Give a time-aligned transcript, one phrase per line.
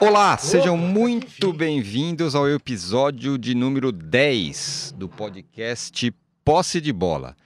[0.00, 6.10] Olá, sejam muito bem-vindos ao episódio de número 10 do podcast
[6.42, 7.36] Posse de Bola.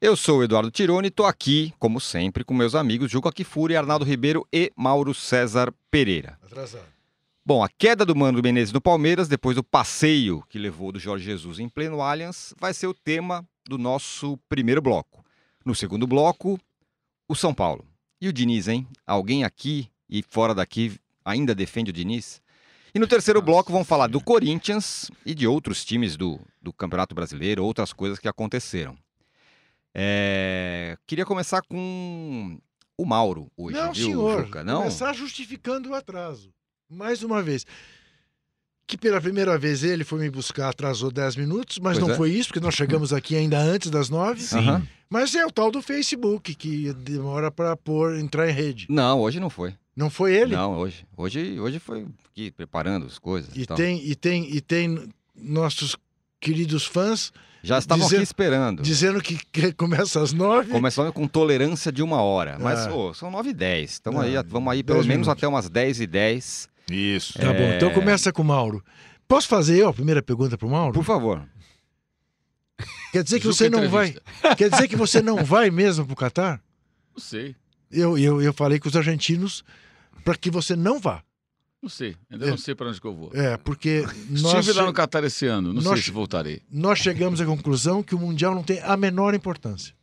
[0.00, 3.76] Eu sou o Eduardo Tironi e estou aqui, como sempre, com meus amigos Juca Kifuri,
[3.76, 6.36] Arnaldo Ribeiro e Mauro César Pereira.
[6.42, 6.84] Atrasado.
[7.46, 11.24] Bom, a queda do Mano Menezes no Palmeiras, depois do passeio que levou do Jorge
[11.24, 15.24] Jesus em pleno Allianz, vai ser o tema do nosso primeiro bloco.
[15.64, 16.58] No segundo bloco,
[17.28, 17.86] o São Paulo.
[18.20, 18.88] E o Diniz, hein?
[19.06, 22.40] Alguém aqui e fora daqui ainda defende o Diniz?
[22.94, 24.20] E no terceiro Nossa bloco vamos falar do.
[24.20, 28.96] Corinthians e de outros times do, do Campeonato Brasileiro, outras coisas que aconteceram.
[29.94, 32.58] É, Queria começar com
[32.96, 34.44] o Mauro hoje, não, viu, senhor.
[34.44, 34.62] Juca?
[34.62, 34.78] Não?
[34.78, 36.52] Começar justificando o atraso.
[36.88, 37.66] Mais uma vez.
[38.86, 42.16] Que pela primeira vez ele foi me buscar, atrasou 10 minutos, mas Pois não é.
[42.16, 44.40] foi isso, porque nós chegamos aqui ainda antes das 9.
[44.42, 44.82] Sim.
[45.08, 48.86] Mas é o tal do Facebook, que demora para pôr, entrar em rede.
[48.90, 49.74] Não, hoje não foi.
[49.96, 50.54] Não foi ele?
[50.56, 51.06] Não, hoje.
[51.16, 53.50] Hoje, hoje foi aqui preparando as coisas.
[53.54, 55.96] E tem, e, tem, e tem nossos
[56.40, 57.30] queridos fãs
[57.62, 58.82] Já estavam dizer- aqui esperando.
[58.82, 60.70] dizendo que, que começa às 9.
[60.72, 62.58] Começando com tolerância de uma hora.
[62.58, 62.94] Mas, Ah.
[62.94, 63.98] ô, são 9 e 10.
[64.00, 65.38] Então Ah, aí, vamos aí pelo 10 menos minutos.
[65.38, 66.68] até umas 10 e 10.
[66.90, 67.38] Isso.
[67.38, 68.84] Tá bom, então começa com o Mauro.
[69.28, 70.92] Posso fazer eu a primeira pergunta para o Mauro?
[70.92, 71.46] Por favor.
[73.12, 74.14] Quer dizer que você não vai.
[74.56, 76.60] Quer dizer que você não vai mesmo para o Catar?
[77.14, 77.54] Não sei,
[77.90, 79.62] Eu, eu, eu falei com os argentinos
[80.24, 81.22] para que você não vá.
[81.82, 82.16] não sei.
[82.30, 82.50] Ainda É.
[82.50, 83.30] não sei para onde que eu vou.
[83.34, 86.62] É, porque nós, Estive lá no Catar esse ano, não nós- sei se voltarei.
[86.70, 89.94] nós chegamos à conclusão que o Mundial não tem a menor importância.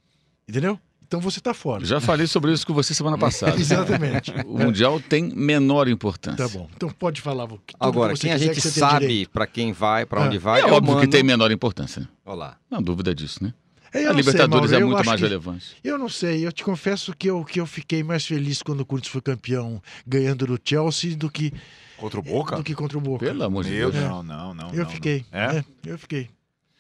[0.48, 0.80] Entendeu?
[1.10, 1.84] Então você está fora.
[1.84, 3.60] Já falei sobre isso com você semana passada.
[3.60, 4.32] Exatamente.
[4.46, 6.48] O Mundial tem menor importância.
[6.48, 6.70] Tá bom.
[6.76, 7.46] Então pode falar.
[7.46, 10.20] o que- tudo Agora, que você quem a gente que sabe pra quem vai, Ah.
[10.22, 11.02] onde vai, É, é, o óbvio Mano.
[11.02, 12.08] que tem menor importância, né?
[12.24, 12.58] Olha lá.
[12.70, 13.56] Não há dúvida disso, né?
[13.92, 15.66] Eu a não sei, Libertadores Mauro, é muito mais que- relevante.
[15.84, 18.86] Eu não sei, eu te confesso que eu, que eu fiquei mais feliz quando o
[18.86, 21.52] Corinthians foi campeão ganhando do Chelsea do que,
[21.98, 22.56] Contra o Boca?
[22.58, 23.26] do que contra o Boca.
[23.26, 24.04] Pelo amor de Meu, Deus.
[24.06, 24.70] não, não, não.
[24.76, 25.26] eu não, fiquei.
[25.32, 25.40] não.
[25.40, 25.58] É?
[25.58, 26.30] é, eu fiquei.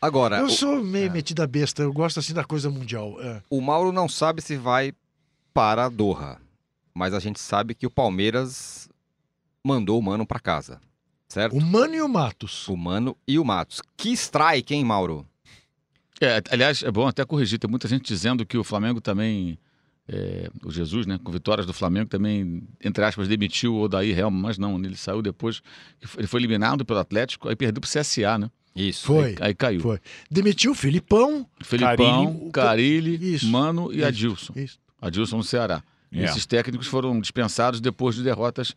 [0.01, 3.17] Agora, Eu o, sou meio metida besta, eu gosto assim da coisa mundial.
[3.21, 3.41] é.
[3.49, 4.93] o Mauro não sabe se vai
[5.53, 6.37] para Doha.
[6.93, 8.89] Mas a gente sabe que o Palmeiras
[9.63, 10.79] mandou o Mano pra casa.
[11.27, 11.55] Certo?
[11.55, 12.67] O Mano e o Matos.
[12.67, 13.81] O Mano e o Matos.
[13.95, 15.25] Que strike, hein, Mauro?
[16.19, 17.59] É, aliás, é bom até corrigir.
[17.59, 19.57] Tem muita gente dizendo que o Flamengo também.
[20.07, 21.19] é, o Jesus, né?
[21.23, 25.21] Com vitórias do Flamengo também, entre aspas, demitiu o Odair Helma, mas não, ele saiu
[25.21, 25.61] depois.
[26.17, 28.49] Ele foi eliminado pelo Atlético, aí perdeu pro CSA, né?
[28.79, 29.05] Isso.
[29.05, 29.35] Foi.
[29.39, 29.81] Aí caiu.
[29.81, 29.99] Foi.
[30.29, 31.45] Demitiu o Filipão.
[31.61, 32.51] Felipão, Carilli.
[32.51, 33.47] Carilli, Isso.
[33.47, 34.05] Mano e Isso.
[34.07, 34.53] Adilson.
[34.55, 34.79] Isso.
[35.01, 35.83] Adilson no Ceará.
[36.11, 36.25] É.
[36.25, 38.75] Esses técnicos foram dispensados depois de derrotas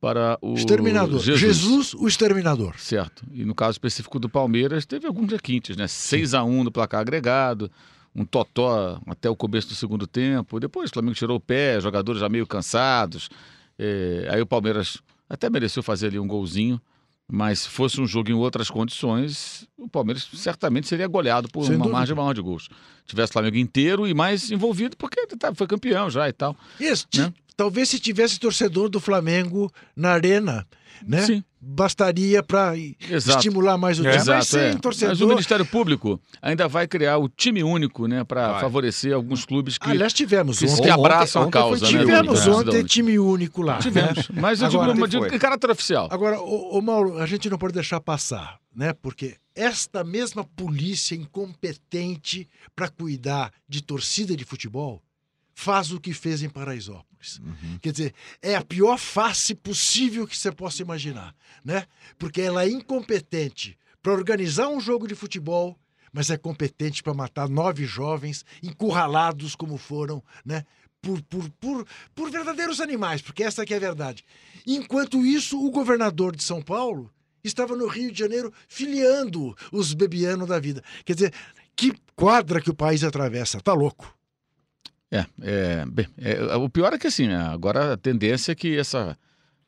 [0.00, 1.20] para o Exterminador.
[1.20, 1.40] Jesus.
[1.40, 1.94] Jesus.
[1.94, 2.78] o exterminador.
[2.78, 3.24] Certo.
[3.32, 5.88] E no caso específico do Palmeiras, teve alguns requintes, né?
[5.88, 7.70] 6 a 1 no placar agregado,
[8.14, 10.60] um totó até o começo do segundo tempo.
[10.60, 13.30] Depois o Flamengo tirou o pé, jogadores já meio cansados.
[13.78, 16.80] É, aí o Palmeiras até mereceu fazer ali um golzinho,
[17.28, 21.72] mas se fosse um jogo em outras condições, o Palmeiras certamente seria goleado por Sem
[21.74, 21.98] uma dúvida.
[21.98, 22.68] margem maior de gols.
[23.06, 26.56] Tivesse o Flamengo inteiro e mais envolvido, porque ele tá- foi campeão já e tal.
[26.78, 27.06] Isso.
[27.16, 27.32] Né?
[27.56, 30.66] Talvez se tivesse torcedor do Flamengo na arena,
[31.06, 31.22] né?
[31.22, 31.44] Sim.
[31.68, 34.12] Bastaria para estimular mais o time.
[34.14, 34.18] É.
[34.18, 34.66] Mas Exato, sem é.
[34.66, 35.28] Mas o torcedor.
[35.28, 40.12] Ministério Público ainda vai criar o time único, né, para favorecer alguns clubes que, Aliás,
[40.12, 40.82] tivemos que, ontem.
[40.82, 41.98] que abraçam ontem a foi causa, né?
[41.98, 43.74] do- Tivemos da ontem time único lá.
[43.76, 43.80] né?
[43.82, 44.28] Tivemos.
[44.28, 45.34] Mas eu digo, Agora, digo foi.
[45.34, 46.08] em caráter oficial.
[46.10, 48.92] Agora, o, Mauro, a gente não pode deixar passar, né?
[48.92, 55.02] Porque esta mesma polícia incompetente para cuidar de torcida de futebol
[55.58, 57.38] faz o que fez em Paraisópolis.
[57.38, 57.78] Uhum.
[57.80, 61.34] Quer dizer, é a pior face possível que você possa imaginar,
[61.64, 61.86] né?
[62.18, 65.74] Porque ela é incompetente para organizar um jogo de futebol,
[66.12, 70.62] mas é competente para matar nove jovens encurralados como foram, né?
[71.00, 74.24] Por, por, por, por verdadeiros animais, porque essa que é a verdade.
[74.66, 77.10] Enquanto isso, o governador de São Paulo
[77.42, 80.84] estava no Rio de Janeiro filiando os bebianos da vida.
[81.02, 81.34] Quer dizer,
[81.74, 84.15] que quadra que o país atravessa, tá louco.
[85.10, 89.16] É, é, bem, é, o pior é que assim, agora a tendência é que essa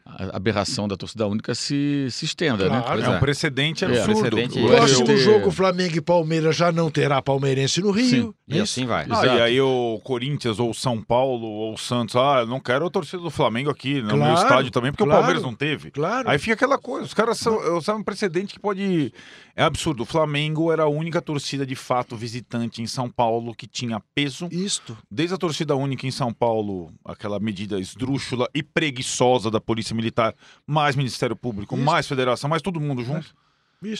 [0.08, 2.80] a- aberração da torcida única se, se estenda, né?
[2.80, 3.02] Claro.
[3.02, 4.20] É um precedente É, absurdo.
[4.30, 8.08] precedente- O O próximo jogo, Flamengo e Palmeiras já não terá palmeirense no Rio.
[8.08, 8.34] Sim.
[8.48, 9.06] E assim vai.
[9.10, 12.90] Ah, e aí o Corinthians ou São Paulo ou Santos, ah, eu não quero a
[12.90, 15.18] torcida do Flamengo aqui no meu Claro, estádio também, porque claro.
[15.18, 15.90] o Palmeiras não teve.
[15.90, 16.28] Claro.
[16.30, 19.12] Aí fica aquela coisa, os caras são, eu- sabe um precedente que pode
[19.54, 20.04] é absurdo.
[20.04, 24.48] O Flamengo era a única torcida de fato visitante em São Paulo que tinha peso.
[24.50, 24.96] Isto.
[25.10, 30.34] Desde a torcida única em São Paulo, aquela medida esdrúxula e preguiçosa da Polícia Militar,
[30.66, 31.84] mais Ministério Público, Isso.
[31.84, 33.34] mais Federação, mais todo mundo junto.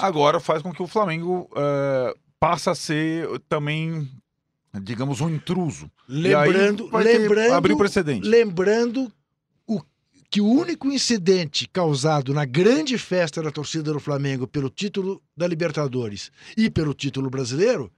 [0.00, 4.08] Agora faz com que o Flamengo eh, passe a ser também,
[4.82, 5.90] digamos, um intruso.
[6.08, 8.26] E aí Lembrando, lembrando, abrir o precedente.
[8.26, 9.12] lembrando
[9.66, 9.80] o
[10.30, 15.46] que o único incidente causado na grande festa da torcida do Flamengo pelo título da
[15.46, 17.90] Libertadores e pelo título brasileiro,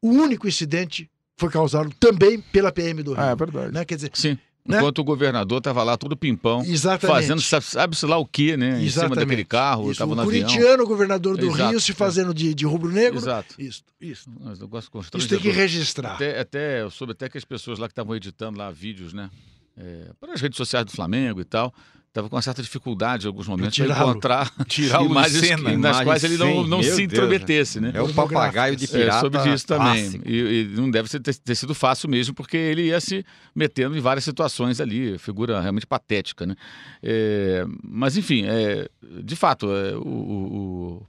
[0.00, 3.22] o único incidente foi causado também pela PM do Rio.
[3.24, 3.72] É, é verdade.
[3.72, 3.84] Né?
[3.84, 4.38] Quer dizer, Sim.
[4.66, 4.76] Né?
[4.76, 7.06] Enquanto o governador estava lá todo pimpão, exatamente.
[7.06, 8.68] fazendo sabe- sabe-se lá o quê, né?
[8.68, 9.18] Em cima Exatamente.
[9.20, 10.46] daquele carro, estava no avião.
[10.46, 11.94] corintiano, governador do Exato, Rio, se é.
[11.94, 13.18] fazendo de, de rubro-negro.
[13.18, 13.54] Exato.
[13.58, 14.30] Isso, isso.
[14.38, 16.14] Mas eu gosto Isso tem que registrar.
[16.14, 19.30] Até, até, eu soube até que as pessoas lá que estavam editando lá vídeos, né?
[19.76, 21.72] É, para as redes sociais do Flamengo e tal,
[22.10, 24.10] estavam com uma certa dificuldade em alguns momentos tirá-lo.
[24.10, 25.78] encontrar de imagens cena.
[25.78, 27.92] nas quais ele não, não se Deus, intrometesse, né?
[27.94, 28.90] É o papagaio de Pornográficas.
[28.90, 30.20] pirata É, soube disso também.
[30.26, 33.24] E, e não deve ter, ter sido fácil mesmo, porque ele ia se
[33.54, 36.56] metendo em várias situações ali, figura realmente patética, né?
[37.02, 38.88] É, mas, enfim, é,
[39.22, 41.06] de fato, é, o, o,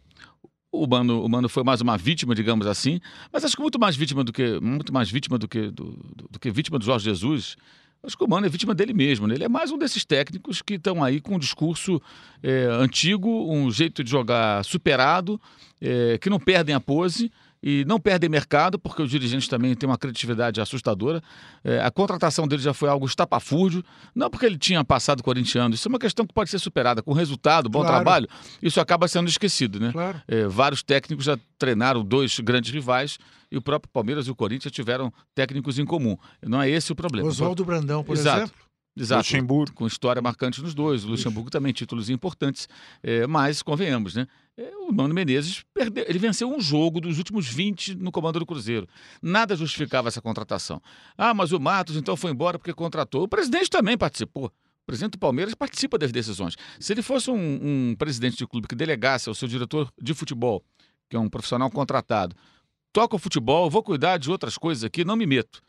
[0.72, 3.00] o, o Mano, o Mano foi mais uma vítima, digamos assim,
[3.34, 6.28] mas acho que muito mais vítima do que, muito mais vítima do que, do, do-
[6.32, 7.56] do que vítima do Jorge Jesus.
[8.04, 9.36] Acho que o Mano é vítima dele mesmo, né?
[9.36, 12.02] Ele é mais um desses técnicos que estão aí com um discurso
[12.42, 15.40] é, antigo, um jeito de jogar superado,
[15.80, 17.32] é, que não perdem a pose
[17.62, 21.22] e não perdem mercado, porque os dirigentes também têm uma criatividade assustadora.
[21.64, 23.84] É, a contratação dele já foi algo estapafúrdio,
[24.16, 27.04] não porque ele tinha passado corintiano, isso é uma questão que pode ser superada.
[27.04, 27.98] Com resultado, bom Claro.
[27.98, 28.28] trabalho,
[28.64, 29.92] isso acaba sendo esquecido, né?
[29.92, 30.20] Claro.
[30.28, 33.20] É, vários técnicos já treinaram dois grandes rivais
[33.52, 36.18] e o próprio Palmeiras e o Corinthians tiveram técnicos em comum.
[36.42, 37.28] Não é esse o problema.
[37.28, 38.44] Oswaldo Brandão, por Exato.
[38.44, 38.72] exemplo.
[38.98, 39.20] Exato.
[39.20, 39.74] Luxemburgo.
[39.74, 41.06] Com história marcante nos dois.
[41.06, 42.68] O Luxemburgo também, títulos importantes.
[43.02, 44.28] É, mas, convenhamos, né?
[44.58, 48.46] É, o Mano Menezes perdeu, ele venceu um jogo dos últimos 20 no comando do
[48.46, 48.88] Cruzeiro.
[49.22, 50.82] Nada justificava essa contratação.
[51.18, 53.24] Ah, mas o Matos então foi embora porque contratou.
[53.24, 54.46] O presidente também participou.
[54.48, 56.56] O presidente do Palmeiras participa das decisões.
[56.80, 57.60] Se ele fosse um,
[57.92, 60.64] um presidente de clube que delegasse ao seu diretor de futebol,
[61.10, 62.36] que é um profissional contratado,
[62.92, 65.62] toca o futebol, vou cuidar de outras coisas aqui, não me meto.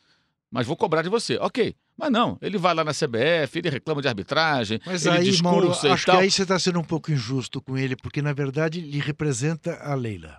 [0.50, 1.38] Mas vou cobrar de você.
[1.38, 1.74] Ok.
[1.96, 5.68] Mas não, ele vai lá na CBF, ele reclama de arbitragem, Mas ele aí, Mauro,
[5.68, 6.20] discursa e acho que tal.
[6.20, 9.94] aí você está sendo um pouco injusto com ele, porque na verdade ele representa a
[9.94, 10.38] Leila.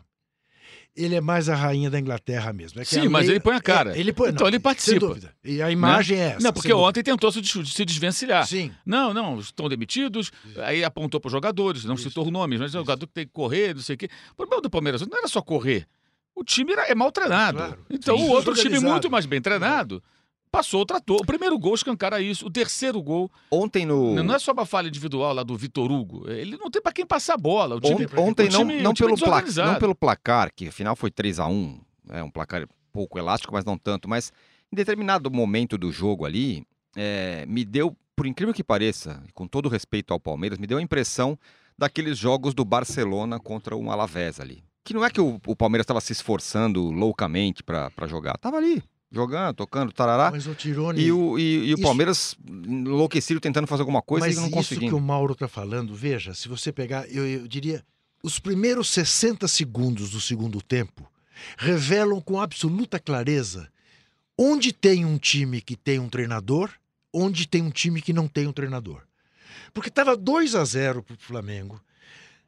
[0.96, 2.80] Ele é mais a rainha da Inglaterra mesmo.
[2.80, 3.96] É que Sim, mas ele põe a cara.
[3.96, 5.00] É, ele põe, Então não, ele participa.
[5.00, 5.34] Sem dúvida.
[5.44, 6.40] E a imagem é essa.
[6.40, 8.46] Não, porque ontem tentou se, se desvencilhar.
[8.46, 8.72] Sim.
[8.86, 10.32] Não, não, estão demitidos.
[10.58, 12.10] Aí apontou para os jogadores, não Isso.
[12.10, 14.08] citou nomes, mas é o jogador que tem que correr, não sei o quê.
[14.34, 15.88] O problema do Palmeiras não era só correr.
[16.36, 17.58] O time era, é mal treinado.
[17.58, 17.86] Claro.
[17.90, 18.24] Então Sim.
[18.26, 20.02] o outro time muito mais bem treinado
[20.52, 21.18] passou o trator.
[21.22, 22.46] O primeiro gol escancara isso.
[22.46, 24.14] O terceiro gol Ontem no.
[24.24, 26.30] não é só uma falha individual lá do Vitor Hugo.
[26.30, 27.76] Ele não tem para quem passar a bola.
[27.76, 30.68] O time, On- Ontem o não, time- não, o time pelo não pelo placar, que
[30.68, 34.08] afinal foi 3 a 1 é um placar pouco elástico, mas não tanto.
[34.08, 34.32] Mas
[34.72, 36.66] em determinado momento do jogo ali,
[36.96, 40.82] é, me deu, por incrível que pareça, com todo respeito ao Palmeiras, me deu a
[40.82, 41.38] impressão
[41.76, 44.64] daqueles jogos do Barcelona contra um Alavés ali.
[44.84, 48.38] Que não é que o, o Palmeiras estava se esforçando loucamente para jogar.
[48.38, 50.30] Tava ali, jogando, tocando, tarará.
[50.32, 51.02] Mas o Tirone.
[51.02, 54.48] E o, e, e o Isso- Palmeiras enlouquecido tentando fazer alguma coisa mas e não
[54.48, 54.88] isso conseguindo.
[54.90, 57.84] que o Mauro está falando, veja, se você pegar, eu, eu diria,
[58.24, 61.10] os primeiros 60 segundos do segundo tempo
[61.58, 63.70] revelam com absoluta clareza
[64.38, 66.70] onde tem um time que tem um treinador,
[67.14, 69.02] onde tem um time que não tem um treinador.
[69.74, 71.80] Porque estava 2 a 0 para o Flamengo.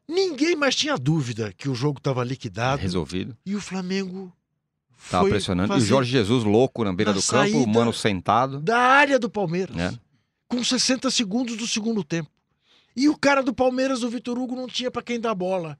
[0.08, 3.36] Ninguém mais tinha dúvida que o jogo estava liquidado Resolvido.
[3.44, 4.32] e o Flamengo
[5.10, 5.74] Tava foi pressionando.
[5.74, 8.60] E o Jorge Jesus louco na beira na do campo, o mano sentado.
[8.60, 9.76] da área do Palmeiras.
[9.76, 9.92] É.
[10.48, 12.30] Com 60 segundos do segundo tempo.
[12.94, 15.78] E o cara do Palmeiras, o Vitor Hugo, não tinha para quem dar bola.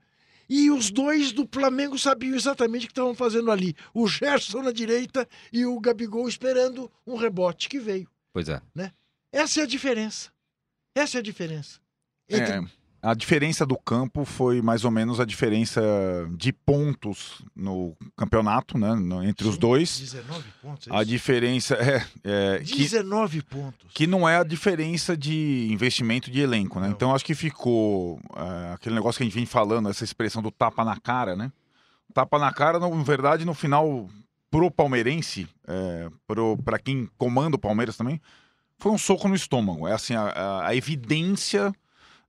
[0.48, 3.74] E os dois do Flamengo sabiam exatamente o que estavam fazendo ali.
[3.94, 8.08] O Gerson na direita e o Gabigol esperando um rebote que veio.
[8.32, 8.60] Pois é.
[9.32, 10.30] Essa é a diferença.
[10.94, 11.80] Essa é a diferença.
[12.28, 12.62] Entre- É,
[13.10, 15.80] a diferença do campo foi mais ou menos a diferença
[16.36, 18.94] de pontos no campeonato, né?
[18.94, 19.98] no- entre os Sim, dois.
[20.00, 20.88] 19 pontos.
[20.88, 23.90] é A diferença é, é que, 19 pontos.
[23.94, 26.86] que não é a diferença de investimento de elenco, né?
[26.88, 26.92] Não.
[26.94, 30.50] Então acho que ficou é, aquele negócio que a gente vem falando, essa expressão do
[30.50, 31.52] tapa na cara, né?
[32.12, 34.08] Tapa na cara, na verdade, no final,
[34.50, 38.20] pro palmeirense, é, pro, pra quem comanda o Palmeiras também,
[38.78, 39.86] foi um soco no estômago.
[39.86, 41.72] É assim, a, a- a evidência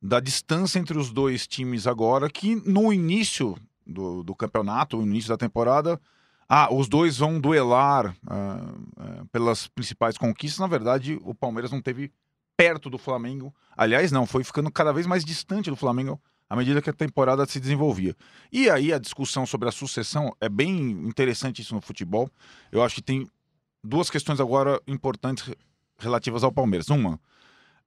[0.01, 5.29] da distância entre os dois times agora, que no início do, do campeonato, no início
[5.29, 5.99] da temporada,
[6.47, 10.59] ah, os dois vão duelar ah, ah, pelas principais conquistas.
[10.59, 12.11] Na verdade, o Palmeiras não teve
[12.55, 13.53] perto do Flamengo.
[13.75, 17.45] Aliás, não, foi ficando cada vez mais distante do Flamengo à medida que a temporada
[17.45, 18.15] se desenvolvia.
[18.51, 22.29] E aí a discussão sobre a sucessão é bem interessante isso no futebol.
[22.71, 23.27] Eu acho que tem
[23.83, 25.57] duas questões agora importantes re-
[25.99, 26.87] relativas ao Palmeiras.
[26.89, 27.19] Uma,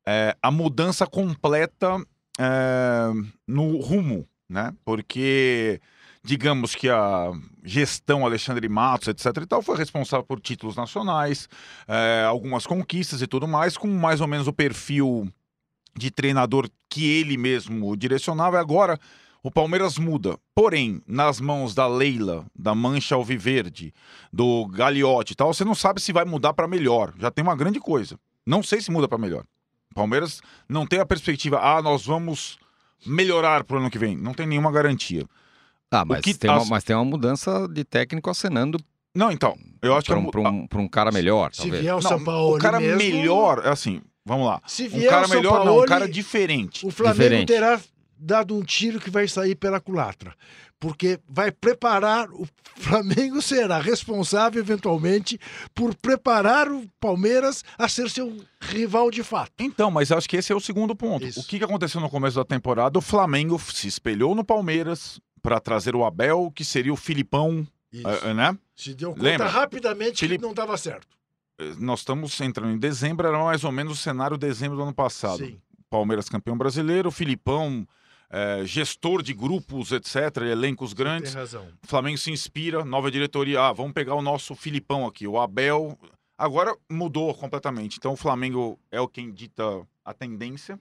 [0.06, 1.96] é, a mudança completa
[2.38, 3.12] é,
[3.46, 4.74] no rumo, né?
[4.84, 5.80] Porque
[6.22, 7.32] digamos que a
[7.64, 11.48] gestão Alexandre Matos, etc e tal, foi responsável por títulos nacionais,
[11.88, 15.28] é, algumas conquistas e tudo mais, com mais ou menos o perfil
[15.96, 18.56] de treinador que ele mesmo direcionava.
[18.56, 18.98] E agora
[19.42, 20.38] o Palmeiras muda.
[20.54, 23.92] Porém, nas mãos da Leila, da Mancha Alviverde,
[24.32, 27.14] do Gagliotti e tal, você não sabe se vai mudar para melhor.
[27.18, 28.18] Já tem uma grande coisa.
[28.46, 29.44] Não sei se muda para melhor.
[29.90, 32.58] O Palmeiras não tem a perspectiva, ah, nós vamos
[33.06, 34.16] melhorar pro ano que vem.
[34.16, 35.24] Não tem nenhuma garantia.
[35.90, 38.78] Ah, mas, que tem uma, as- mas tem uma mudança de técnico acenando
[39.14, 41.82] Não, então, eu acho que para um, pra um, pra um cara melhor, Se talvez.
[41.82, 44.62] vier o Não, São Paulo o cara mesmo, melhor, assim, vamos lá.
[44.68, 46.86] Se Um vier cara o São melhor não, um cara diferente.
[46.86, 47.48] o Flamengo Diferente.
[47.48, 47.80] terá
[48.20, 50.34] dado um tiro que vai sair pela culatra.
[50.78, 52.46] Porque vai preparar, o
[52.76, 55.38] Flamengo será responsável, eventualmente,
[55.74, 59.52] por preparar o Palmeiras a ser seu rival de fato.
[59.58, 61.26] Então, mas acho que esse é o segundo ponto.
[61.26, 61.40] Isso.
[61.40, 62.98] O que aconteceu no começo da temporada?
[62.98, 68.06] O Flamengo se espelhou no Palmeiras para trazer o Abel, que seria o Filipão, Isso.
[68.08, 68.56] eh, né?
[68.74, 69.48] Se deu conta Lembra?
[69.48, 71.08] rapidamente Felipe- que não estava certo.
[71.58, 74.82] Eh, Nós estamos entrando em dezembro, era mais ou menos o cenário de dezembro do
[74.82, 75.38] ano passado.
[75.44, 75.60] Sim.
[75.90, 77.86] Palmeiras campeão brasileiro, Filipão
[78.30, 81.34] eh, gestor de grupos, etc., elencos Tem grandes.
[81.34, 81.66] razão.
[81.82, 85.98] O Flamengo se inspira, nova diretoria, ah, vamos pegar o nosso Filipão aqui, o Abel.
[86.38, 87.96] Agora mudou completamente.
[87.98, 89.62] Então o Flamengo é o quem dita
[90.04, 90.78] a tendência.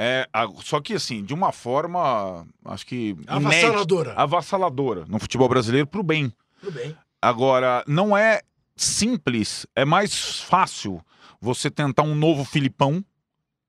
[0.00, 0.28] É,
[0.64, 4.14] só que assim, de uma forma, acho que inédita, Avassaladora.
[4.16, 6.32] avassaladora no futebol brasileiro pro bem.
[6.60, 6.96] Tudo bem.
[7.20, 8.40] Agora, não é
[8.76, 11.00] simples, é mais fácil
[11.40, 13.04] você tentar um novo Filipão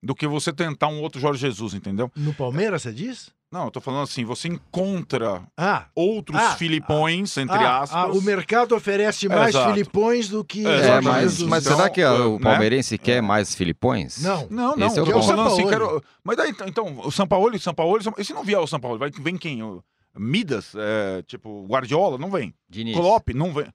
[0.02, 2.12] do que você tentar um outro Jorge Jesus, entendeu?
[2.16, 3.32] No Palmeiras, você diz?
[3.52, 8.00] Não, eu tô falando assim, você encontra Ah, outros Ah, Filipões, entre ah, aspas.
[8.04, 9.72] ah, o mercado oferece mais Exato.
[9.74, 11.50] filipões do que É, É, Jorge mas, Jesus.
[11.50, 12.10] mas Então, será que né?
[12.12, 14.22] o palmeirense quer mais Filipões?
[14.22, 14.48] Não.
[14.52, 16.04] Não, não, Esse é o eu falando assim, quero...
[16.24, 18.68] Mas daí, então, então, o São Paulo, o São Paulo, e se não vier o
[18.68, 19.64] São Paulo, vai, vem quem?
[19.64, 19.84] O
[20.16, 22.54] Midas, é, tipo, Guardiola, não vem.
[22.70, 22.96] Diniz.
[22.96, 23.66] Klopp, não vem.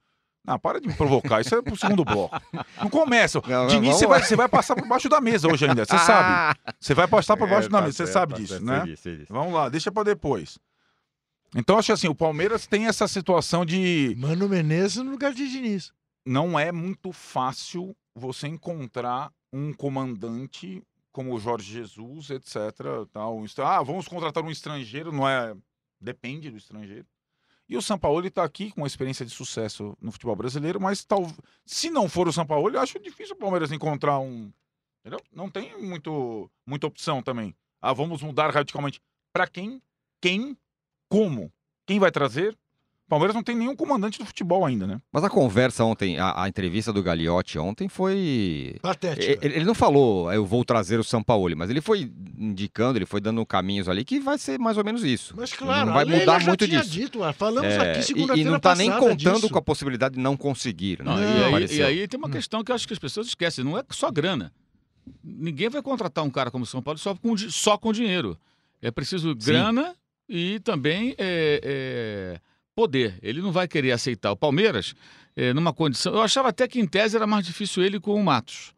[0.46, 2.38] Não, para de me provocar, isso é pro segundo bloco.
[2.80, 3.40] Não começa.
[3.46, 5.98] Não, não, Diniz, você vai, você vai passar por baixo da mesa hoje ainda, você
[5.98, 6.28] sabe.
[6.28, 6.74] Ah!
[6.78, 8.80] Você vai passar por baixo É, da tá mesa, você sabe tá disso, né?
[8.82, 9.32] sei disso, sei disso.
[9.32, 10.58] Vamos lá, deixa pra depois.
[11.56, 15.48] Então, acho que assim, o Palmeiras tem essa situação de Mano Menezes no lugar de
[15.48, 15.92] Diniz.
[16.26, 20.82] não é muito fácil você encontrar um comandante
[21.12, 22.56] como o Jorge Jesus, etc.
[23.12, 23.42] Tal.
[23.58, 25.54] Ah, vamos contratar um estrangeiro, não é?
[26.00, 27.06] Depende do estrangeiro.
[27.68, 31.04] E o São Paulo está aqui com uma experiência de sucesso no futebol brasileiro, mas
[31.04, 31.26] tal...
[31.64, 34.52] se não for o São Paulo, eu acho difícil o Palmeiras encontrar um.
[35.00, 35.20] Entendeu?
[35.32, 37.54] Não tem muito, muita opção também.
[37.80, 39.00] Ah, vamos mudar radicalmente.
[39.32, 39.82] Para quem?
[40.20, 40.56] Quem?
[41.10, 41.52] Como?
[41.86, 42.56] Quem vai trazer?
[43.06, 44.98] O Palmeiras não tem nenhum comandante do futebol ainda, né?
[45.12, 48.76] Mas a conversa ontem, a, a entrevista do Gagliotti ontem foi.
[48.80, 49.44] Patética.
[49.44, 53.20] Ele, ele não falou, eu vou trazer o Sampaoli, mas ele foi indicando, ele foi
[53.20, 55.34] dando caminhos ali que vai ser mais ou menos isso.
[55.36, 56.90] Mas claro, não vai mudar já muito tinha disso.
[56.92, 59.50] dito, ah, falamos É, aqui e- segunda-feira e, não tá nem contando disso.
[59.50, 61.00] com a possibilidade de não conseguir.
[61.00, 61.04] Né?
[61.04, 63.26] Não, Que e, aí, e aí tem uma questão que eu acho que as pessoas
[63.26, 64.50] esquecem, não é só grana.
[65.22, 68.38] Ninguém vai contratar um cara como o São Paulo só com, só com dinheiro.
[68.80, 69.94] É preciso grana
[70.26, 72.40] e também é, é,
[72.74, 73.18] poder.
[73.22, 74.32] Ele não vai querer aceitar.
[74.32, 74.94] O Palmeiras,
[75.36, 76.14] é, numa condição.
[76.14, 78.74] Eu achava até que em tese era mais difícil ele com o Matos.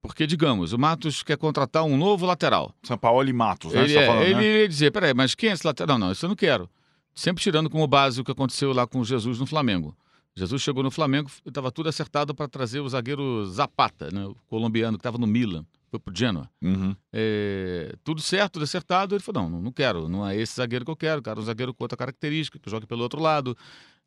[0.00, 2.74] Porque, digamos, o Matos quer contratar um novo lateral.
[2.82, 3.82] São Paulo e Matos, né?
[3.82, 4.60] Ele, tá é, falando, ele né?
[4.60, 5.98] ia dizer, peraí, mas quem é esse lateral?
[5.98, 6.70] Não, não, isso eu não quero.
[7.14, 9.96] Sempre tirando como base o que aconteceu lá com Jesus no Flamengo.
[10.36, 14.96] Jesus chegou no Flamengo, estava tudo acertado para trazer o zagueiro Zapata, né, o colombiano
[14.96, 16.48] que estava no Milan, foi pro Genoa.
[16.62, 16.94] Uhum.
[17.12, 19.14] É, tudo certo, tudo acertado.
[19.14, 21.72] Ele falou: não, não quero, não é esse zagueiro que eu quero, quero um zagueiro
[21.74, 23.56] com outra característica, que jogue pelo outro lado.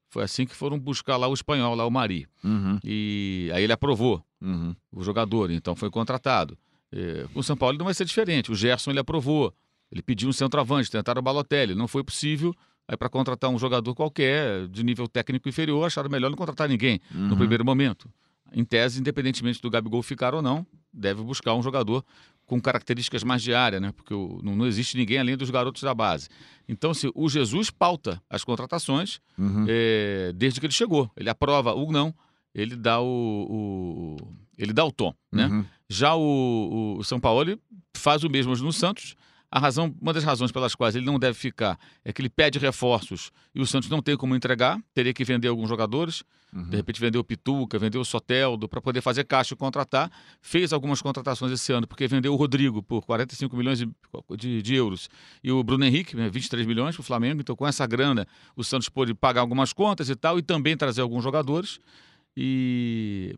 [0.10, 2.28] Foi assim que foram buscar lá o espanhol, lá o Mari.
[2.44, 2.80] Uhum.
[2.84, 4.76] E aí ele aprovou Uhum.
[4.92, 6.58] o jogador, então foi contratado.
[6.92, 8.52] É, com o São Paulo não vai ser diferente.
[8.52, 9.54] O Gerson ele aprovou.
[9.92, 12.54] Ele pediu um centroavante, tentaram o Balotelli, não foi possível.
[12.88, 17.00] Aí para contratar um jogador qualquer de nível técnico inferior, acharam melhor não contratar ninguém
[17.12, 17.38] no Uhum.
[17.38, 18.10] primeiro momento.
[18.54, 22.04] Em tese, independentemente do Gabigol ficar ou não, deve buscar um jogador
[22.46, 23.94] com características mais de área, né?
[23.94, 26.28] Porque não, existe ninguém além dos garotos da base.
[26.68, 29.66] Então, se o Jesus pauta as contratações Uhum.
[29.70, 31.10] é, desde que ele chegou.
[31.16, 32.14] Ele aprova ou não,
[32.54, 33.08] ele dá o,
[33.50, 34.18] o-
[34.58, 35.48] ele dá o tom, né?
[35.48, 35.66] Uhum.
[35.90, 37.58] Já o, o- o São Paulo
[37.96, 39.16] faz o mesmo no Santos.
[39.52, 42.58] A razão, uma das razões pelas quais ele não deve ficar é que ele pede
[42.58, 46.68] reforços e o Santos não tem como entregar, teria que vender alguns jogadores, Uhum.
[46.70, 50.12] de repente vendeu o Pituca, vendeu o Soteldo para poder fazer caixa e contratar.
[50.42, 53.90] Fez algumas contratações esse ano, porque vendeu o Rodrigo por 45 milhões de,
[54.38, 55.10] de- de euros
[55.42, 57.40] e o Bruno Henrique, né, 23 milhões para o Flamengo.
[57.40, 61.00] Então, com essa grana, o Santos pôde pagar algumas contas e tal, e também trazer
[61.02, 61.80] alguns jogadores.
[62.36, 63.36] E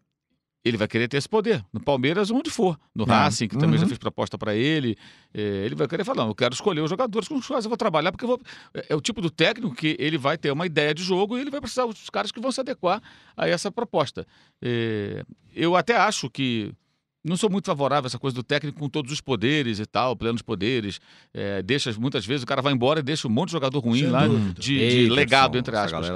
[0.64, 1.64] ele vai querer ter esse poder.
[1.74, 2.80] No Palmeiras, onde for.
[2.96, 3.82] No Ah, Racing, que também uhum.
[3.82, 4.96] já fez proposta para ele.
[5.34, 7.78] É, ele vai querer falar: eu quero escolher os jogadores com os quais eu vou
[7.78, 8.42] trabalhar, porque eu vou...
[8.74, 11.42] é é o tipo do técnico que ele vai ter uma ideia de jogo e
[11.42, 13.02] ele vai precisar dos caras que vão se adequar
[13.36, 14.26] a essa proposta.
[14.62, 16.72] É, eu até acho que
[17.24, 20.16] não sou muito favorável a essa coisa do técnico com todos os poderes e tal,
[20.16, 21.00] plenos poderes.
[21.34, 24.00] É, deixa, muitas vezes o cara vai embora e deixa um monte de jogador ruim
[24.02, 24.54] Sem lá dúvida.
[24.56, 26.08] de, de Eiderson, legado, entre aspas.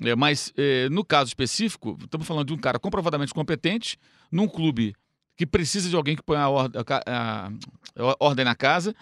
[0.00, 3.96] É, mas é, no caso específico, estamos falando de um cara comprovadamente competente,
[4.32, 4.94] num clube
[5.36, 7.50] que precisa de alguém que ponha a, or- a a-
[7.98, 8.94] a ordem na casa.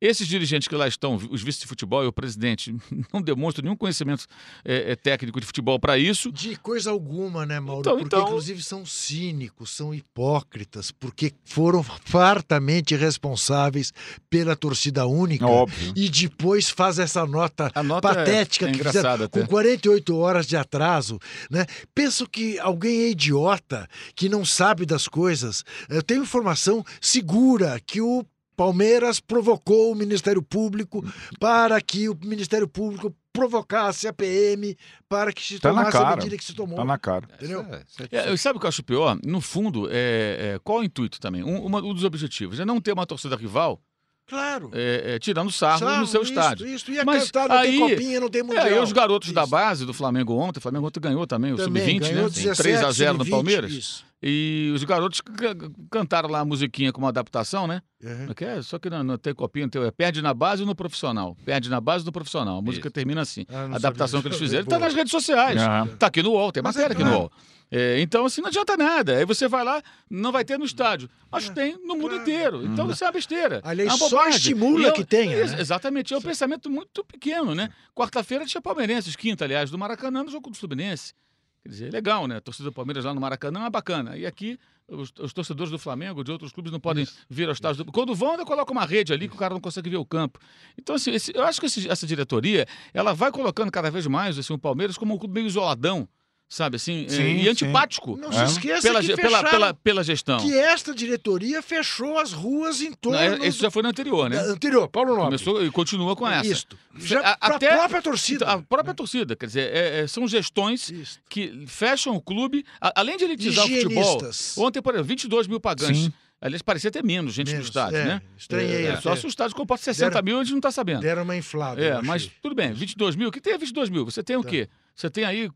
[0.00, 2.74] Esses dirigentes que lá estão, os vice de futebol e o presidente,
[3.12, 4.26] não demonstram nenhum conhecimento
[4.64, 6.30] é, é, técnico de futebol para isso.
[6.30, 7.80] De coisa alguma, né, Mauro?
[7.80, 13.92] Então, porque, então- inclusive, são cínicos, são hipócritas, porque foram fartamente responsáveis
[14.30, 15.46] pela torcida única.
[15.46, 15.92] Óbvio.
[15.96, 19.48] E depois faz essa nota A nota é- patética é que engraçada fizeram com até.
[19.48, 21.18] 48 horas de atraso,
[21.50, 21.66] né?
[21.94, 25.64] Penso que alguém é idiota, que não sabe das coisas.
[25.88, 28.24] Eu tenho informação segura que o
[28.58, 31.04] Palmeiras provocou o Ministério Público
[31.38, 34.76] para que o Ministério Público provocasse a PM
[35.08, 36.76] para que se Tá na tomasse a medida que se tomou.
[36.76, 37.28] Tá na cara.
[37.36, 37.64] Entendeu?
[37.70, 39.16] É, é- É, sabe o que eu acho pior?
[39.24, 41.44] No fundo, é, é, qual o intuito também?
[41.44, 43.80] Um, uma- um dos objetivos é não ter uma torcida rival
[44.26, 44.70] Claro.
[44.74, 46.66] é, é, tirando sarro, Sarro, no seu isso, estádio.
[46.66, 46.90] Isso.
[46.90, 48.66] E a Mas cantar, não aí- tem copinha, não tem mundial.
[48.66, 49.50] É, e os garotos da Isso.
[49.52, 52.28] base do Flamengo ontem, o Flamengo ontem ganhou também, o Também, Sub-20, ganhou né?
[52.30, 53.70] 17, 3 a 0 no sub-20, Palmeiras.
[53.72, 54.07] Isso.
[54.20, 55.54] E os garotos ca-
[55.90, 57.80] cantaram lá a musiquinha com uma adaptação, né?
[58.02, 58.34] Uhum.
[58.34, 60.66] Que é, só que não, não tem copinha, não tem, é perde na base ou
[60.66, 61.36] no profissional.
[61.44, 62.58] Perde na base ou no profissional.
[62.58, 62.92] A música Isso.
[62.94, 63.44] termina assim.
[63.48, 64.28] Ah, a adaptação que sabia.
[64.30, 65.60] eles fizeram está nas redes sociais.
[65.62, 65.86] Aham.
[65.98, 67.16] Tá aqui no UOL, tem Mas é matéria aqui no.
[67.16, 67.32] UOL.
[67.70, 69.18] É, então, assim, não adianta nada.
[69.18, 71.08] Aí você vai lá, não vai ter no estádio.
[71.30, 72.16] Mas tem no mundo claro.
[72.16, 72.64] inteiro.
[72.66, 73.60] Então isso é uma besteira.
[73.62, 75.60] A lei é uma só estimula eu- que tenha, né?
[75.60, 76.12] Exatamente.
[76.12, 77.68] É um pensamento muito pequeno, né?
[77.94, 81.12] Quarta-feira tinha Palmeirenses, quinta, aliás, do Maracanã, no jogo do Fluminense.
[81.62, 82.36] Quer dizer, legal, né?
[82.36, 84.16] A torcida do Palmeiras lá no Maracanã é bacana.
[84.16, 87.84] E aqui, os, os torcedores do Flamengo, de outros clubes, não podem vir ao estádio.
[87.84, 87.92] Do...
[87.92, 90.38] Quando vão, ainda coloca uma rede ali que o cara não consegue ver o campo.
[90.78, 94.38] Então, assim, esse- eu acho que esse- essa diretoria, ela vai colocando cada vez mais
[94.38, 96.08] assim, o Palmeiras como um clube meio isoladão,
[96.48, 96.76] sabe?
[96.76, 97.48] Assim, é, Sim, e sim.
[97.48, 98.16] antipático.
[98.16, 98.46] Não É.
[98.46, 100.38] se esqueça Pela, que pela, pela, pela gestão.
[100.40, 104.30] que esta diretoria fechou as ruas em torno Não, é- Isso já foi no anterior,
[104.30, 104.38] né?
[104.38, 105.24] anterior, Paulo Nobre.
[105.38, 106.46] Começou e continua com essa.
[106.50, 106.78] Isto.
[106.96, 108.44] Já A- até- própria torcida.
[108.44, 111.20] Então, a própria torcida, quer dizer, é- é- são gestões Isso.
[111.28, 114.20] que fecham o clube, a- além de elitizar o futebol.
[114.58, 116.04] Ontem, por exemplo, 22 mil pagantes.
[116.04, 116.12] Sim.
[116.40, 118.22] Aliás, parecia ter menos gente Menos, no estádio, é, né?
[118.36, 119.00] estranhei É, até.
[119.00, 121.00] só se o estádio comporta 60 Deram- mil, a gente não está sabendo.
[121.00, 121.80] Deram uma inflada.
[121.84, 123.28] É, mas tudo bem, 22 mil.
[123.28, 124.04] O que tem é 22 mil?
[124.04, 124.48] Você tem o Tá.
[124.50, 124.68] quê?
[124.98, 125.48] Você tem aí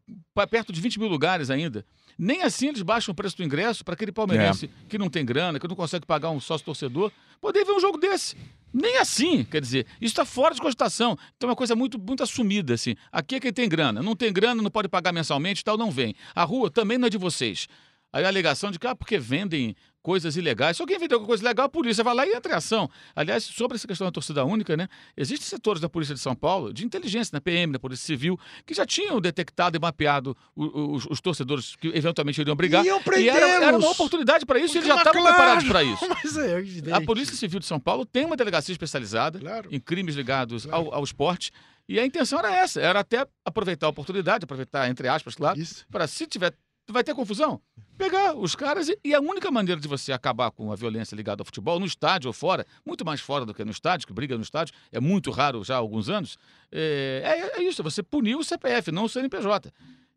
[0.49, 1.85] perto de 20 mil lugares ainda.
[2.17, 5.59] Nem assim eles baixam o preço do ingresso para aquele palmeirense que não tem grana,
[5.59, 8.37] que não consegue pagar um sócio torcedor, poder ver um jogo desse.
[8.73, 11.19] Nem assim, quer dizer, isso está fora de cogitação.
[11.37, 12.95] Então é uma coisa muito, muito assumida, assim.
[13.11, 14.01] Aqui é quem tem grana.
[14.01, 16.15] Não tem grana, não pode pagar mensalmente e tal, não vem.
[16.37, 17.67] A rua também não é de vocês.
[18.13, 20.77] Aí a alegação de que, ah, porque vendem coisas ilegais.
[20.77, 22.91] Se alguém vender alguma coisa ilegal, a polícia vai lá e entra em ação.
[23.15, 24.89] Aliás, sobre essa questão da torcida única, né?
[25.17, 28.75] Existem setores da Polícia de São Paulo, de inteligência, na PM, na Polícia Civil, que
[28.75, 32.85] já tinham detectado e mapeado o- o- os, os torcedores que eventualmente iriam brigar.
[32.85, 35.69] Iam e era, era uma oportunidade para isso, e eles já Mas estavam claro, preparados
[35.69, 36.05] para isso.
[36.09, 36.93] Mas é evidente.
[36.97, 39.69] A Polícia Civil de São Paulo tem uma delegacia especializada Claro.
[39.71, 40.87] em crimes ligados Claro.
[40.89, 41.53] ao, ao esporte.
[41.89, 45.61] E a intenção era essa, era até aproveitar a oportunidade, aproveitar, entre aspas, claro,
[45.91, 46.53] para se tiver.
[46.91, 47.61] Vai ter confusão?
[47.97, 51.43] Pegar os caras e, e a única maneira de você acabar com a violência ligada
[51.43, 54.37] ao futebol, no estádio ou fora, muito mais fora do que no estádio, que briga
[54.37, 56.37] no estádio, é muito raro já há alguns anos,
[56.73, 59.73] é, é, é isso, você punir o CPF, não o CNPJ.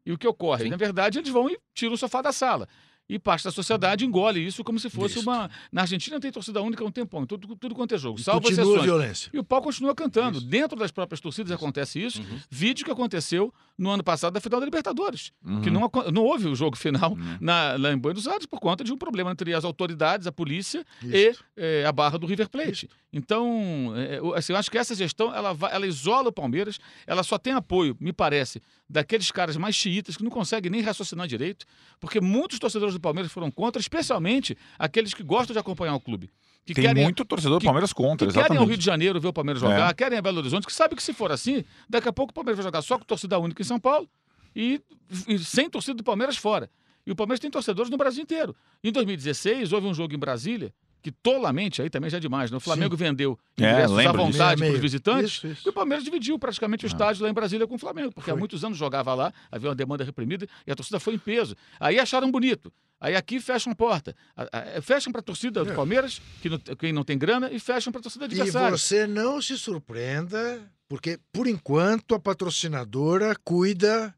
[0.06, 0.65] E o que ocorre?
[0.65, 0.69] Sim.
[0.69, 2.67] Na verdade, eles vão e tiram o sofá da sala.
[3.08, 5.49] E parte da sociedade engole isso como se fosse uma.
[5.71, 8.23] Na Argentina tem torcida única há um tempão, em tudo, tudo quanto é jogo, E
[8.23, 9.30] salvo continua a violência.
[9.32, 10.39] E o pau continua cantando.
[10.39, 10.47] Isso.
[10.47, 12.19] Dentro das próprias torcidas acontece isso.
[12.19, 12.39] Uhum.
[12.49, 15.31] Vídeo que aconteceu no ano passado da final da Libertadores.
[15.45, 15.61] Uhum.
[15.61, 17.38] Que não, não houve o jogo final Uhum.
[17.41, 20.85] na, lá em Buenos Aires por conta de um problema entre as autoridades, a polícia
[21.03, 22.89] e eh, a barra do River Plate.
[23.11, 27.23] Então, eu- assim, eu acho que essa gestão ela, vai- ela isola o Palmeiras, ela
[27.23, 31.65] só tem apoio, me parece, daqueles caras mais xiitas que não conseguem nem raciocinar direito,
[31.99, 36.29] porque muitos torcedores do Palmeiras foram contra, especialmente aqueles que gostam de acompanhar o clube.
[36.65, 38.80] Que Tem querem, muito torcedor do que- Palmeiras contra, que querem ao Rio exatamente.
[38.80, 39.93] de Janeiro ver o Palmeiras jogar, É.
[39.93, 42.58] querem a Belo Horizonte, que sabe que se for assim, daqui a pouco o Palmeiras
[42.58, 44.10] vai jogar só com torcida única em São Paulo
[44.56, 44.82] e,
[45.28, 46.69] e sem torcida do Palmeiras fora.
[47.06, 48.56] E o Palmeiras tem torcedores no Brasil inteiro.
[48.84, 50.73] Em 2016, houve um jogo em Brasília,
[51.04, 52.58] que tolamente, aí também já é demais, né?
[52.58, 54.32] O Flamengo vendeu É, ingressos à lembro disso.
[54.32, 55.32] vontade para os visitantes.
[55.34, 55.67] Isso, isso.
[55.67, 58.34] E o Palmeiras dividiu praticamente o estádio lá em Brasília com o Flamengo, porque há
[58.34, 58.39] Foi.
[58.39, 61.56] muitos anos jogava lá, havia uma demanda reprimida e a torcida foi em peso.
[61.80, 62.73] Aí acharam bonito.
[62.99, 64.15] Aí aqui fecham a porta.
[64.36, 65.75] A- Fecham para a torcida do É.
[65.75, 68.77] Palmeiras, que não, quem não tem grana, e fecham para a torcida E adversária.
[68.77, 74.15] você não se surpreenda, porque, por enquanto, a patrocinadora cuida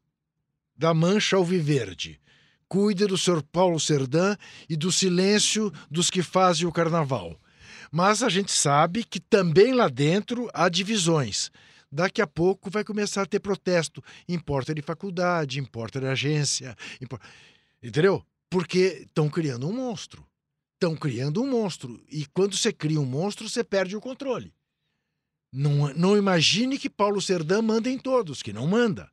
[0.75, 2.19] da mancha alviverde.
[2.69, 3.41] Cuida do Sr.
[3.51, 4.35] Paulo Serdã
[4.69, 7.39] e do silêncio dos que fazem o carnaval.
[7.91, 11.49] Mas a gente sabe que também lá dentro há divisões.
[11.89, 16.05] Daqui a pouco vai começar a ter protesto em porta de faculdade, em porta de
[16.07, 16.75] agência.
[17.81, 18.21] Entendeu?
[18.49, 20.25] Porque estão criando um monstro.
[20.73, 22.01] estão criando um monstro.
[22.09, 24.53] E quando você cria um monstro, você perde o controle.
[25.51, 29.09] Não, não imagine que Paulo Serdã manda em todos, que não manda.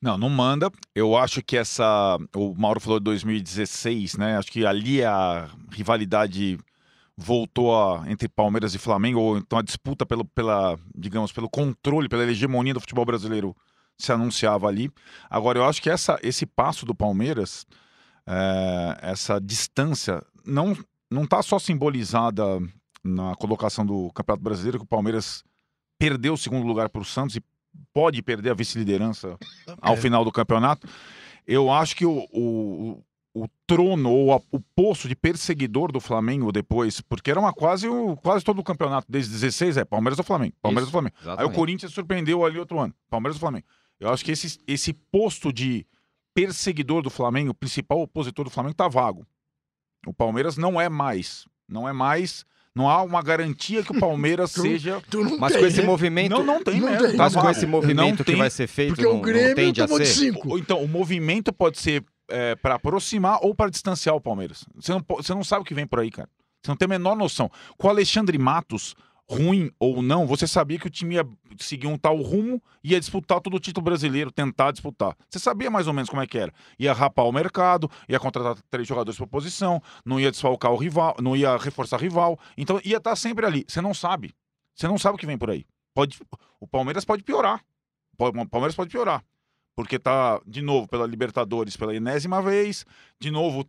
[0.00, 0.70] Não, não manda.
[0.94, 2.18] Eu acho que essa.
[2.34, 4.36] O Mauro falou de 2016, né?
[4.36, 6.58] Acho que ali a rivalidade
[7.16, 12.08] voltou a, entre Palmeiras e Flamengo, ou então a disputa pelo, pela, digamos, pelo controle,
[12.08, 13.56] pela hegemonia do futebol brasileiro
[13.96, 14.90] se anunciava ali.
[15.30, 17.64] Agora, eu acho que essa, esse passo do Palmeiras,
[18.26, 20.76] é, essa distância, não
[21.10, 22.42] não está só simbolizada
[23.04, 25.44] na colocação do Campeonato Brasileiro, que o Palmeiras
[25.98, 27.42] perdeu o segundo lugar para o Santos e
[27.92, 29.38] pode perder a vice-liderança
[29.80, 30.88] ao final do campeonato.
[31.46, 36.50] Eu acho que o, o, o trono ou a- o posto de perseguidor do Flamengo
[36.50, 40.24] depois, porque era uma quase, o, quase todo o campeonato, desde 16, é Palmeiras ou
[40.24, 40.54] Flamengo.
[40.62, 41.16] Palmeiras Isso, ou Flamengo.
[41.20, 41.54] Aí o Exatamente.
[41.56, 42.94] Corinthians surpreendeu ali outro ano.
[43.10, 43.66] Palmeiras ou Flamengo.
[44.00, 45.86] Eu acho que esse, esse posto de
[46.34, 49.26] perseguidor do Flamengo, o principal opositor do Flamengo, tá vago.
[50.06, 51.46] O Palmeiras não é mais.
[51.68, 52.44] Não é mais.
[52.74, 55.00] Não há uma garantia que o Palmeiras Tu- seja.
[55.08, 55.86] Tu não Mas tem, com esse né?
[55.86, 56.30] movimento.
[56.32, 57.06] Não, não tem Não mesmo.
[57.08, 57.16] tem.
[57.16, 57.52] tá Mas com vago.
[57.52, 59.86] esse movimento Não que tem- vai ser feito, Porque não, o Grêmio não tende a
[59.86, 60.58] tomou de cinco.
[60.58, 62.04] Então, o movimento pode ser
[62.60, 64.64] para aproximar ou para distanciar o Palmeiras.
[64.74, 66.28] Você não, você não sabe o que vem por aí, cara.
[66.62, 67.50] Você não tem a menor noção.
[67.78, 68.94] Com o Alexandre Matos,
[69.28, 71.26] ruim ou não, você sabia que o time ia
[71.58, 75.16] seguir um tal rumo e ia disputar todo o título brasileiro, tentar disputar.
[75.28, 76.52] Você sabia mais ou menos como é que era.
[76.78, 81.16] Ia rapar o mercado, ia contratar três jogadores por posição, não ia desfalcar o rival,
[81.20, 82.38] não ia reforçar rival.
[82.56, 83.64] Então ia estar sempre ali.
[83.66, 84.34] Você não sabe.
[84.74, 85.64] Você não sabe o que vem por aí.
[85.94, 86.20] Pode,
[86.60, 87.64] o Palmeiras pode piorar.
[88.18, 89.24] O Palmeiras pode piorar.
[89.74, 92.84] Porque tá, de novo, pela Libertadores pela enésima vez,
[93.18, 93.68] de novo,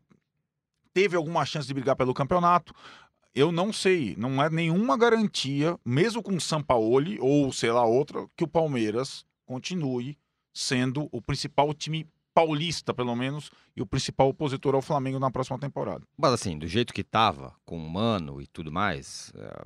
[0.93, 2.73] teve alguma chance de brigar pelo campeonato.
[3.35, 8.25] Eu não sei, não é nenhuma garantia, mesmo com o Sampaoli ou sei lá outra,
[8.35, 10.17] que o Palmeiras continue
[10.53, 15.59] sendo o principal time paulista, pelo menos, e o principal opositor ao Flamengo na próxima
[15.59, 16.03] temporada.
[16.17, 19.63] Mas assim, do jeito que tava, com o Mano e tudo mais, é,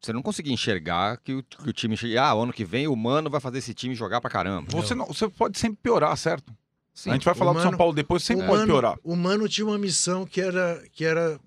[0.00, 1.96] você não conseguia enxergar que o, que o time.
[2.18, 4.70] Ah, ano que vem o Mano vai fazer esse time jogar pra caramba.
[4.70, 6.54] Você, não, você pode sempre piorar, certo?
[6.92, 7.10] Sim.
[7.10, 8.98] a gente vai falar o do São Mano- Paulo depois, sempre pode Mano, piorar.
[9.02, 11.40] O Mano tinha uma missão que era, que era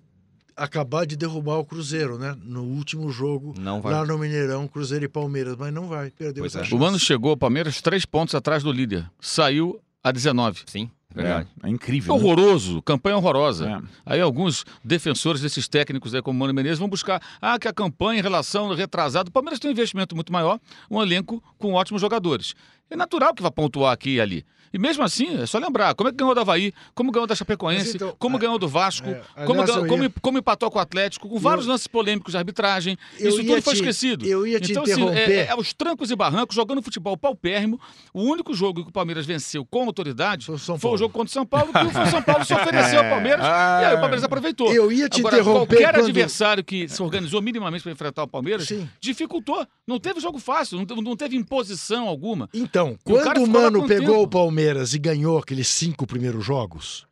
[0.57, 2.35] acabar de derrubar o Cruzeiro, né?
[2.43, 3.93] No último jogo, Não vai.
[3.93, 5.55] lá no Mineirão, Cruzeiro e Palmeiras.
[5.57, 6.63] Mas não vai, perdeu Pois essa é.
[6.63, 6.75] chance.
[6.75, 9.09] O Mano chegou ao Palmeiras três pontos atrás do líder.
[9.21, 10.61] Saiu a 19.
[10.65, 11.47] Sim, verdade.
[11.63, 12.15] É, é incrível.
[12.15, 12.19] né?
[12.21, 13.69] Horroroso, campanha horrorosa.
[13.69, 13.81] É.
[14.13, 18.19] Aí alguns defensores desses técnicos aí, como Mano Menezes, vão buscar ah, que a campanha
[18.19, 19.29] em relação ao retrasado.
[19.29, 22.53] O Palmeiras tem um investimento muito maior, um elenco com ótimos jogadores.
[22.89, 24.45] É natural que vá pontuar aqui e ali.
[24.73, 27.33] E mesmo assim, é só lembrar, como é que ganhou do Havaí, como ganhou da
[27.33, 30.69] Chapecoense, então, como a- ganhou do Vasco, é, como, ganhou- eu como, ia- como empatou
[30.69, 32.97] com o Atlético, com vários lances polêmicos de arbitragem.
[33.17, 34.25] Isso ia tudo foi te- esquecido.
[34.25, 35.31] eu ia te então, assim, interromper.
[35.31, 37.79] é, é os trancos e barrancos, jogando futebol paupérrimo.
[38.13, 41.29] O único jogo que o Palmeiras venceu com autoridade Foi o foi o jogo contra
[41.29, 44.23] o São Paulo, que o São Paulo se ofereceu ao Palmeiras e aí o Palmeiras
[44.25, 44.73] aproveitou.
[44.73, 48.27] Eu ia te Agora, interromper qualquer quando- adversário que se organizou minimamente para enfrentar o
[48.27, 48.87] Palmeiras Sim.
[48.99, 49.65] dificultou.
[49.87, 52.49] Não teve jogo fácil, não teve, não teve imposição alguma.
[52.53, 54.23] Então, E o cara quando o lá Mano pegou tempo?
[54.23, 57.07] o Palmeiras e ganhou aqueles cinco primeiros jogos,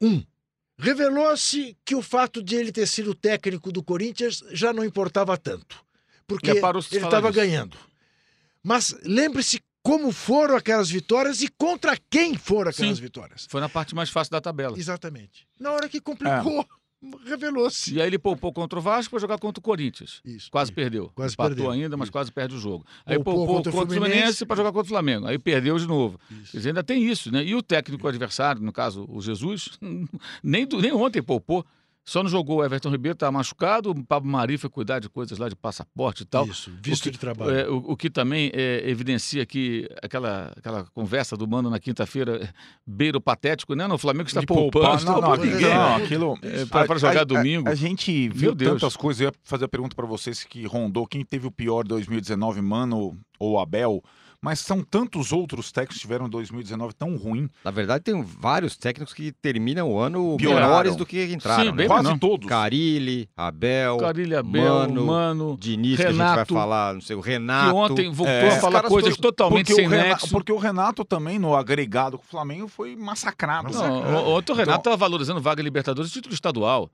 [0.00, 0.22] um,
[0.78, 5.84] revelou-se que o fato de ele ter sido técnico do Corinthians já não importava tanto,
[6.26, 6.58] porque de
[6.96, 7.76] ele estava ganhando.
[8.62, 13.02] Mas lembre-se como foram aquelas vitórias e contra quem foram aquelas Sim.
[13.02, 13.46] vitórias.
[13.50, 14.78] Foi na parte mais fácil da tabela.
[14.78, 15.46] Exatamente.
[15.60, 16.66] Na hora que complicou,
[17.26, 17.94] revelou-se.
[17.94, 20.20] E aí ele poupou contra o Vasco para jogar contra o Corinthians.
[20.24, 20.50] Isso.
[20.50, 21.10] Quase perdeu.
[21.14, 21.70] Quase Empatou perdeu.
[21.70, 22.12] ainda, mas Isso.
[22.12, 22.84] quase perde o jogo.
[23.06, 24.46] Aí Poupou poupou contra contra, o Fluminense Fluminense.
[24.46, 25.26] para jogar contra o Flamengo.
[25.26, 26.18] Aí perdeu de novo.
[26.30, 26.66] Isso.
[26.66, 27.44] Ainda tem isso, né?
[27.44, 29.70] E o técnico adversário, no caso o Jesus,
[30.42, 31.64] nem, nem ontem poupou.
[32.06, 33.90] Só não jogou o Everton Ribeiro, tá machucado.
[33.90, 36.46] O Pablo Mari foi cuidar de coisas lá de passaporte e tal.
[36.46, 37.50] Isso, visto que- de trabalho.
[37.50, 42.44] É, o, o que também é, evidencia que aquela, aquela conversa do Mano na quinta-feira
[42.44, 42.48] é,
[42.86, 43.86] beira o patético, né?
[43.86, 44.70] No Flamengo está De poupando.
[44.72, 45.74] poupar, está não, não, poupando aquilo, ninguém.
[45.74, 47.68] não, aquilo- É, pra jogar domingo.
[47.70, 49.22] A, gente viu tantas coisas.
[49.22, 53.18] Eu ia fazer a pergunta pra vocês que rondou quem teve o pior 2019, Mano
[53.38, 54.02] ou Abel.
[54.44, 57.48] Mas são tantos outros técnicos que tiveram 2019 tão ruim.
[57.64, 60.94] Na verdade, tem vários técnicos que terminam o ano Pioraram.
[60.96, 61.62] do que entraram.
[61.64, 61.76] Sim, né?
[61.76, 62.18] bem Quase menor.
[62.18, 62.46] todos.
[62.46, 67.16] Carilli, Abel, Carilha Abel, Mano, Mano, Diniz, que a gente vai Renato, falar, não sei,
[67.16, 67.74] o que Renato.
[67.74, 70.28] ontem voltou É, a falar coisas foram- totalmente porque sem o Renato, nexo.
[70.30, 73.72] Porque o Renato também, no agregado com o Flamengo, foi massacrado.
[73.72, 74.18] Não, né?
[74.18, 76.90] o- ontem o Renato Então- estava valorizando vaga Libertadores e título estadual.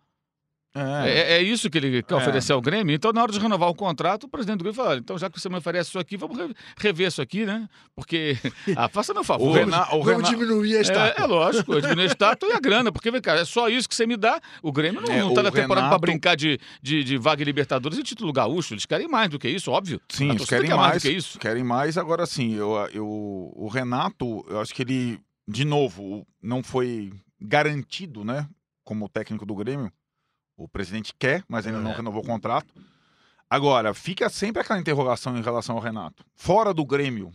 [0.73, 1.11] É.
[1.11, 2.17] É, é isso que ele quer É.
[2.17, 2.95] oferecer ao Grêmio.
[2.95, 5.29] Então, na hora de renovar o contrato, o presidente do Grêmio falou: olha, então já
[5.29, 7.69] que você me oferece isso aqui, vamos re- rever isso aqui, né?
[7.95, 8.37] Porque.
[8.77, 9.49] Ah, faça meu favor.
[9.49, 11.25] O Rena- o Vamos diminuir a É, estátua.
[11.25, 13.89] é lógico, eu diminuir a estátua e a grana, porque, vem cá, é só isso
[13.89, 14.41] que você me dá.
[14.63, 17.43] O Grêmio não, É, não tá na temporada Renato- pra brincar de, de, de vaga
[17.43, 18.75] Libertadores e título gaúcho.
[18.75, 20.01] Eles querem mais do que isso, óbvio.
[20.09, 21.39] Sim, eles querem quer mais, do que isso.
[21.39, 21.99] querem mais.
[21.99, 23.07] Agora sim, eu, eu,
[23.57, 28.47] o Renato, eu acho que ele, de novo, não foi garantido, né?
[28.85, 29.93] como técnico do Grêmio.
[30.63, 31.97] O presidente quer, mas ainda não É.
[31.97, 32.73] renovou o contrato.
[33.49, 36.25] Agora, fica sempre aquela interrogação em relação ao Renato.
[36.37, 37.33] Fora do Grêmio,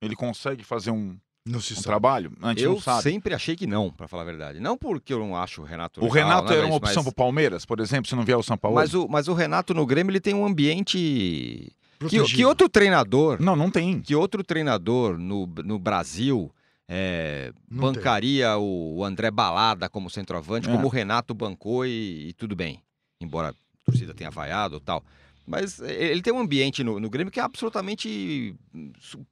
[0.00, 1.86] ele consegue fazer um, Não se um sabe.
[1.86, 2.32] trabalho?
[2.42, 3.02] A gente Eu não sabe.
[3.02, 4.60] sempre achei que não, pra falar a verdade.
[4.60, 7.02] Não porque eu não acho o Renato O legal, Renato nada era uma disso, opção
[7.02, 8.74] mas, pro Palmeiras, por exemplo, se não vier o São Paulo?
[8.76, 11.72] mas o Mas o Renato no Grêmio ele tem um ambiente.
[12.08, 13.40] Que, que outro treinador.
[13.40, 14.00] Não, não tem.
[14.02, 16.52] Que outro treinador no, no Brasil
[16.88, 20.72] é, bancaria o, o André Balada como centroavante, É.
[20.72, 22.80] como o Renato bancou e, e tudo bem.
[23.20, 25.04] Embora a torcida tenha vaiado tal.
[25.46, 28.54] Mas ele tem um ambiente no, no Grêmio que é absolutamente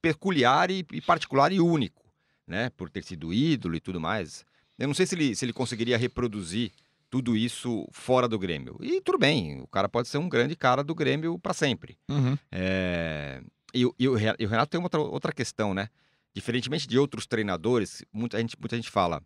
[0.01, 2.03] peculiar e, e particular e único,
[2.47, 2.69] né?
[2.77, 4.45] Por ter sido ídolo e tudo mais.
[4.77, 6.71] Eu não sei se ele, se ele conseguiria reproduzir
[7.09, 8.77] tudo isso fora do Grêmio.
[8.81, 11.97] E tudo bem, o cara pode ser um grande cara do Grêmio para sempre.
[12.09, 12.37] Uhum.
[12.51, 13.41] É,
[13.73, 15.89] E, o- e o e o Renato tem uma outra, outra questão, né?
[16.35, 19.23] Diferentemente de outros treinadores, muita gente, muita gente fala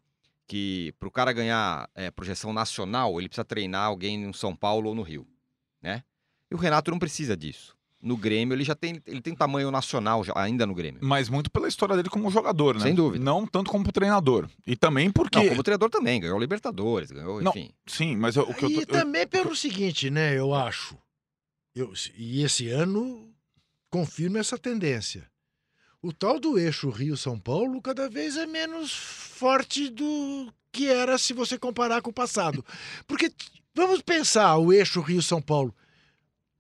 [0.48, 4.90] que para o cara ganhar é, projeção nacional, ele precisa treinar alguém no São Paulo
[4.90, 5.28] ou no Rio,
[5.82, 6.04] né?
[6.52, 7.76] E o Renato não precisa disso.
[8.02, 11.02] No Grêmio, ele já tem, ele tem tamanho nacional já- ainda no Grêmio.
[11.04, 12.82] Mas muito pela história dele como jogador, né?
[12.82, 13.24] Sem dúvida.
[13.24, 14.50] Não tanto como treinador.
[14.66, 15.38] E também porque.
[15.38, 17.72] Não, como treinador também, ganhou Libertadores, ganhou, Não, enfim.
[17.86, 20.38] Sim, mas eu- o que eu, E tô- eu- também pelo seguinte, né?
[20.38, 20.98] Eu acho.
[21.76, 23.32] Eu, e esse ano
[23.92, 25.30] confirma essa tendência.
[26.02, 31.34] O tal do eixo Rio-São Paulo cada vez é menos forte do que era se
[31.34, 32.64] você comparar com o passado.
[33.06, 33.32] Porque
[33.76, 35.76] vamos pensar o eixo Rio-São Paulo.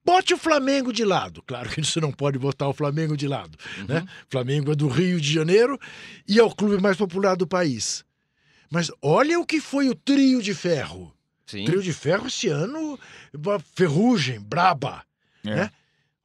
[0.03, 1.41] Bote o Flamengo de lado.
[1.43, 3.57] Claro que você não pode botar o Flamengo de lado.
[3.87, 4.05] né?
[4.29, 5.79] Flamengo é do Rio de Janeiro
[6.27, 8.03] e é o clube mais popular do país.
[8.69, 11.13] Mas olha o que foi o trio de ferro.
[11.45, 11.63] Sim.
[11.65, 12.99] Trio de ferro esse ano,
[13.73, 15.03] ferrugem, braba.
[15.45, 15.55] É.
[15.55, 15.71] né?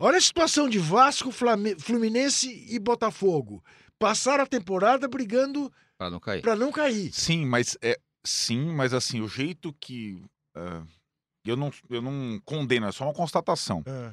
[0.05, 3.65] Olha a situação de Vasco, Fluminense e Botafogo.
[3.99, 6.43] Passaram a temporada brigando Pra não cair.
[6.43, 7.11] para não cair.
[7.11, 10.23] Sim, mas é sim, mas assim, o jeito que
[10.55, 10.83] é,
[11.47, 13.83] eu não eu não condeno, é só uma constatação.
[13.87, 14.13] Ah,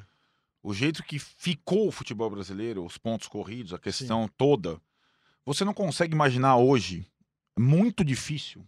[0.62, 4.80] O jeito que ficou o futebol brasileiro, os pontos corridos, a questão toda,
[5.44, 7.06] você não consegue imaginar hoje,
[7.54, 8.66] é muito difícil,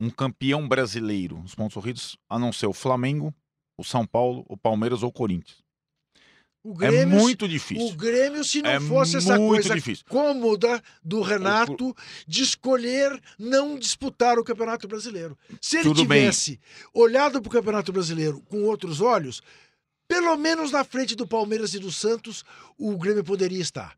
[0.00, 3.34] um campeão brasileiro, os pontos corridos, a não ser o Flamengo,
[3.76, 5.61] o São Paulo, o Palmeiras ou o Corinthians.
[6.64, 7.96] O É Grêmio, muito o difícil.
[7.96, 10.04] Grêmio, se não É fosse essa muito coisa difícil.
[10.08, 11.94] cômoda do Renato
[12.26, 15.36] de escolher não disputar o Campeonato Brasileiro.
[15.60, 16.20] Se ele Tudo bem.
[16.20, 16.60] tivesse
[16.94, 19.42] olhado para o Campeonato Brasileiro com outros olhos,
[20.06, 22.44] pelo menos na frente do Palmeiras e do Santos,
[22.78, 23.96] o Grêmio poderia estar.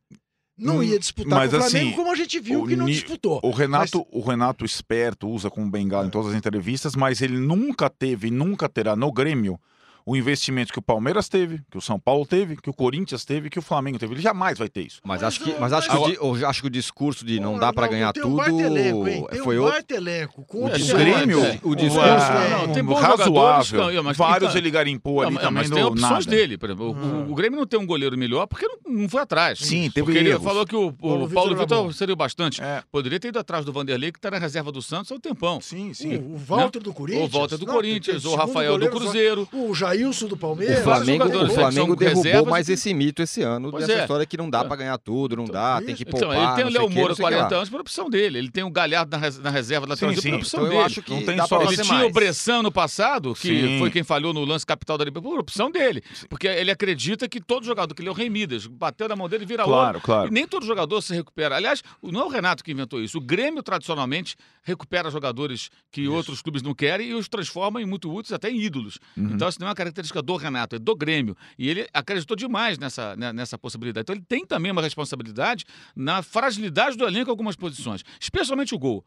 [0.57, 2.77] Não Hum, ia disputar mas com o Flamengo, assim, como a gente viu o que
[2.77, 3.41] não disputou.
[3.43, 6.07] O Renato, o Renato esperto usa como bengala É.
[6.07, 9.59] em todas as entrevistas, mas ele nunca teve e nunca terá no Grêmio
[10.07, 13.49] o investimento que o Palmeiras teve, que o São Paulo teve, que o Corinthians teve,
[13.49, 14.15] que o Flamengo teve.
[14.15, 15.01] Ele jamais vai ter isso.
[15.05, 16.71] Mas, Mas acho que, o- mas acho, que o mas- di- eu acho que o
[16.71, 19.27] discurso de não dá pra Arnaldo, ganhar tem um tudo baita elenco, hein?
[19.31, 19.73] Tem foi um outro.
[19.75, 20.45] baita elenco.
[20.45, 23.93] Com O Grêmio, é, o o discurso- ah, Não, tem um bons razoável.
[23.93, 26.37] não, mas- Vários então- ele garimpou Não, ali mas, também mas tem opções nada.
[26.37, 26.59] dele.
[26.59, 27.27] Por exemplo, o- Hum.
[27.31, 29.59] o, Grêmio não tem um goleiro melhor porque não, não foi atrás.
[29.61, 30.45] Sim, teve Porque ele erros.
[30.45, 32.63] falou que o, o Paulo Paulo, Vitor seria o bastante.
[32.63, 35.21] É, Poderia ter ido atrás do Vanderlei, que está na reserva do Santos há um
[35.21, 35.61] tempão.
[35.61, 36.17] sim, sim.
[36.17, 37.23] O, o Walter do Corinthians.
[37.25, 39.49] Ou volta do Não, Corinthians, tem Rafael do Cruzeiro.
[39.53, 40.81] O Jailson do Palmeiras.
[40.81, 44.03] O Flamengo, o Flamengo derrubou reservas mais esse mito esse ano, Pois dessa é.
[44.03, 44.65] história que não dá É.
[44.65, 45.87] pra ganhar tudo, não Então, dá, isso.
[45.87, 47.57] tem que Então, poupar, ele tem o Léo Moura, não sei o que 40 lá.
[47.59, 48.39] anos, por opção dele.
[48.39, 50.31] Ele tem o Galhardo na, res- na reserva da Sim, sim.
[50.31, 50.83] por opção Então eu dele.
[50.87, 52.07] acho que Não tem dá só- Ele tinha mais.
[52.07, 53.79] o Bressan no passado, que Sim.
[53.79, 56.03] foi quem falhou no lance capital da Libertadores, por opção dele.
[56.29, 59.29] Porque ele acredita que todo jogador, que ele é o Rei Midas, bateu na mão
[59.29, 59.75] dele e vira ouro.
[59.77, 60.29] Claro, claro.
[60.29, 61.57] E nem todo jogador se recupera.
[61.57, 63.19] Aliás, não é o Renato que inventou isso.
[63.19, 68.11] O Grêmio, tradicionalmente, recupera jogadores que outros clubes não querem e os transforma em muito
[68.13, 68.99] úteis, até em ídolos.
[69.17, 69.31] Uhum.
[69.35, 71.37] Então, isso não é uma característica do Renato, é do Grêmio.
[71.59, 74.03] E ele acreditou demais nessa, né, nessa possibilidade.
[74.05, 78.79] Então, ele tem também uma responsabilidade na fragilidade do elenco em algumas posições, especialmente o
[78.79, 79.05] gol.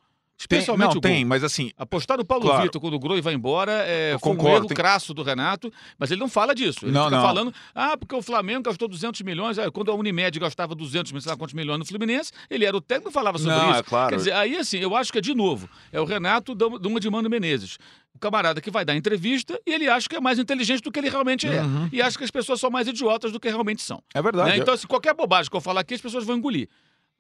[0.48, 1.02] Tem, Especialmente não, o gol.
[1.02, 2.62] tem, mas assim, Apostar no Paulo Claro.
[2.62, 5.24] Vitor quando o Groi vai embora é, Eu foi um concordo, erro tem- crasso do
[5.24, 6.86] Renato, mas ele não fala disso.
[6.86, 7.24] Ele Não, fica não.
[7.24, 11.36] falando, ah, porque o Flamengo gastou 200 milhões, quando a Unimed gastava 200, sei lá
[11.36, 13.80] quantos milhões no Fluminense, ele era o técnico e falava sobre Não, isso.
[13.80, 14.10] é claro.
[14.12, 17.00] Quer dizer, aí assim, eu acho que é de novo, é o Renato dando uma
[17.00, 17.80] de Mano Menezes.
[18.18, 21.00] O camarada que vai dar entrevista e ele acha que é mais inteligente do que
[21.00, 21.62] ele realmente é.
[21.62, 21.88] Uhum.
[21.94, 24.02] E acha que as pessoas são mais idiotas do que realmente são.
[24.12, 24.50] é verdade.
[24.50, 24.58] né?
[24.58, 26.68] Então, assim, qualquer bobagem que eu falar aqui, as pessoas vão engolir.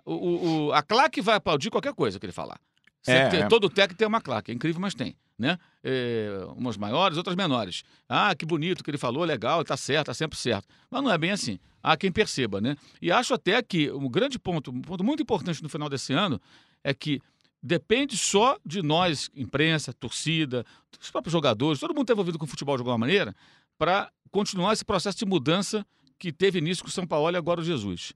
[0.03, 2.59] O, o- a claque vai aplaudir qualquer coisa que ele falar.
[3.05, 3.47] É, tem- é.
[3.47, 5.15] Todo técnico tem uma claque, é incrível, mas tem.
[5.37, 5.57] Né?
[5.83, 7.83] É, umas maiores, outras menores.
[8.09, 10.65] Ah, que bonito que ele falou, legal, tá certo, tá sempre certo.
[10.89, 11.59] Mas não é bem assim.
[11.83, 12.75] Há quem perceba, né?
[12.99, 16.41] E acho até que um grande ponto, um ponto muito importante no final desse ano
[16.83, 17.21] é que
[17.61, 20.65] depende só de nós, imprensa, torcida,
[21.01, 23.35] os próprios jogadores, todo mundo está envolvido com futebol de alguma maneira,
[23.77, 25.85] para continuar esse processo de mudança
[26.19, 28.13] que teve início com o São Paulo e agora o Jesus.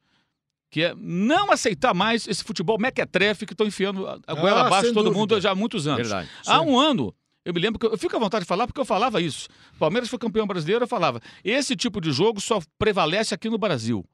[0.72, 4.68] Que é não aceitar mais esse futebol mequetrefe que estão enfiando a a goela Ah,
[4.68, 5.20] abaixo todo dúvida.
[5.20, 6.08] mundo já há muitos anos.
[6.08, 6.30] Verdade.
[6.48, 8.80] Há um ano, Eu me lembro que eu, eu fico à vontade de falar porque
[8.80, 9.48] eu falava isso.
[9.80, 11.20] Palmeiras foi campeão brasileiro, eu falava.
[11.44, 14.06] Esse tipo de jogo só prevalece aqui no Brasil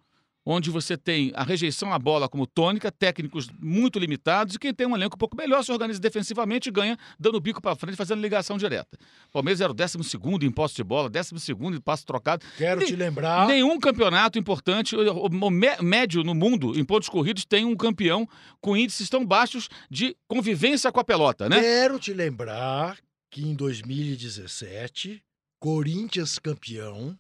[0.49, 4.87] onde você tem a rejeição à bola como tônica, técnicos muito limitados, e quem tem
[4.87, 8.21] um elenco um pouco melhor se organiza defensivamente e ganha dando bico para frente, fazendo
[8.21, 8.97] ligação direta.
[9.27, 9.97] O Palmeiras era o 12
[10.43, 11.33] em posse de bola, 12
[11.75, 12.45] em passe trocado.
[12.57, 13.45] Quero Nem- te lembrar.
[13.47, 18.25] Nenhum campeonato importante, o, o mé- médio no mundo, em pontos corridos, tem um campeão
[18.61, 21.59] com índices tão baixos de convivência com a pelota, né?
[21.59, 22.97] Quero te lembrar
[23.29, 25.21] que em 2017,
[25.59, 27.17] Corinthians campeão,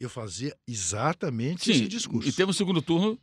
[0.00, 2.28] eu fazia exatamente esse discurso.
[2.28, 3.18] e teve um segundo turno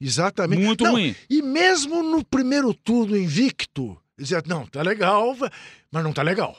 [0.00, 0.62] Exatamente.
[0.62, 1.14] muito Não, ruim.
[1.28, 5.36] E mesmo no primeiro turno invicto, dizia, não, tá legal,
[5.90, 6.56] mas não tá legal.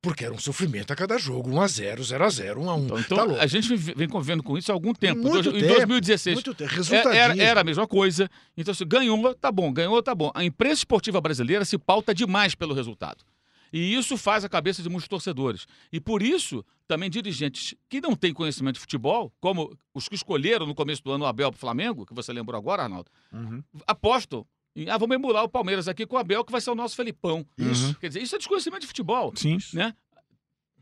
[0.00, 2.84] Porque era um sofrimento a cada jogo, 1x0, 0x0, 1x1.
[2.84, 5.20] Então, então, tá a gente vem- convivendo com isso há algum tempo.
[5.22, 6.72] Muito em tempo, 2016, Muito tempo.
[7.08, 7.16] É-.
[7.16, 8.30] Era, era a mesma coisa.
[8.56, 9.72] Então, se ganhou, tá bom.
[9.72, 10.30] Ganhou, tá bom.
[10.34, 13.24] A imprensa esportiva brasileira se pauta demais pelo resultado.
[13.72, 15.66] E isso faz a cabeça de muitos torcedores.
[15.92, 20.66] E por isso, também dirigentes que não têm conhecimento de futebol, como os que escolheram
[20.66, 23.62] no começo do ano o Abel pro Flamengo, que você lembrou agora, Arnaldo, Uhum.
[23.86, 24.46] apostam.
[24.88, 27.44] Ah, vamos emular o Palmeiras aqui com o Abel, que vai ser o nosso Felipão.
[27.58, 27.96] Isso.
[27.98, 29.32] Quer dizer, isso é desconhecimento de futebol.
[29.34, 29.58] Sim.
[29.74, 29.92] né?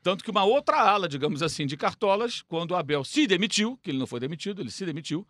[0.03, 3.91] Tanto que uma outra ala, digamos assim, de cartolas, quando o Abel se demitiu, que
[3.91, 5.27] ele não foi demitido, ele se demitiu,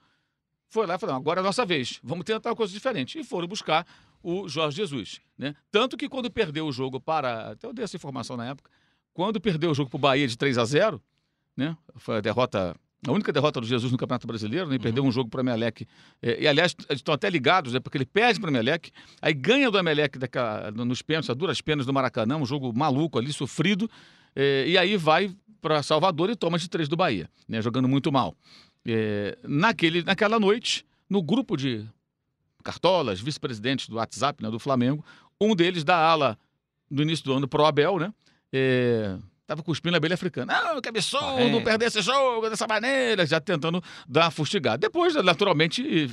[0.68, 3.18] foi lá e falou: "Não, agora é a nossa vez, vamos tentar uma coisa diferente.
[3.18, 3.86] E foram buscar
[4.22, 5.20] o Jorge Jesus.
[5.38, 5.54] Né?
[5.70, 7.52] Tanto que quando perdeu o jogo para.
[7.52, 8.70] Até eu dei essa informação na época.
[9.14, 11.02] Quando perdeu o jogo para o Bahia de 3 a 0
[11.56, 11.76] né?
[11.96, 12.76] Foi a derrota.
[13.06, 14.78] A única derrota do Jesus no Campeonato Brasileiro, né?
[14.78, 15.86] Perdeu um jogo para o Emelec.
[16.20, 17.80] É, e, aliás, eles estão até ligados, né?
[17.80, 18.90] Porque ele perde para o Emelec,
[19.22, 23.18] aí ganha do Emelec daquela, nos pênaltis, a duras penas do Maracanã, um jogo maluco
[23.18, 23.88] ali, sofrido.
[24.34, 28.12] É, e aí vai para Salvador e toma de três do Bahia, né, jogando muito
[28.12, 28.36] mal.
[28.86, 31.84] É, naquele, naquela noite, no grupo de
[32.62, 35.04] cartolas, vice-presidentes do WhatsApp né, do Flamengo,
[35.40, 36.38] um deles da ala
[36.90, 38.12] do início do ano pro Abel, né?
[38.52, 40.52] É, tava cuspindo a abelha africana.
[40.52, 41.64] Não, que absurdo Correto.
[41.64, 44.78] perder esse jogo dessa maneira, já tentando dar uma fustigada.
[44.78, 46.10] Depois, naturalmente,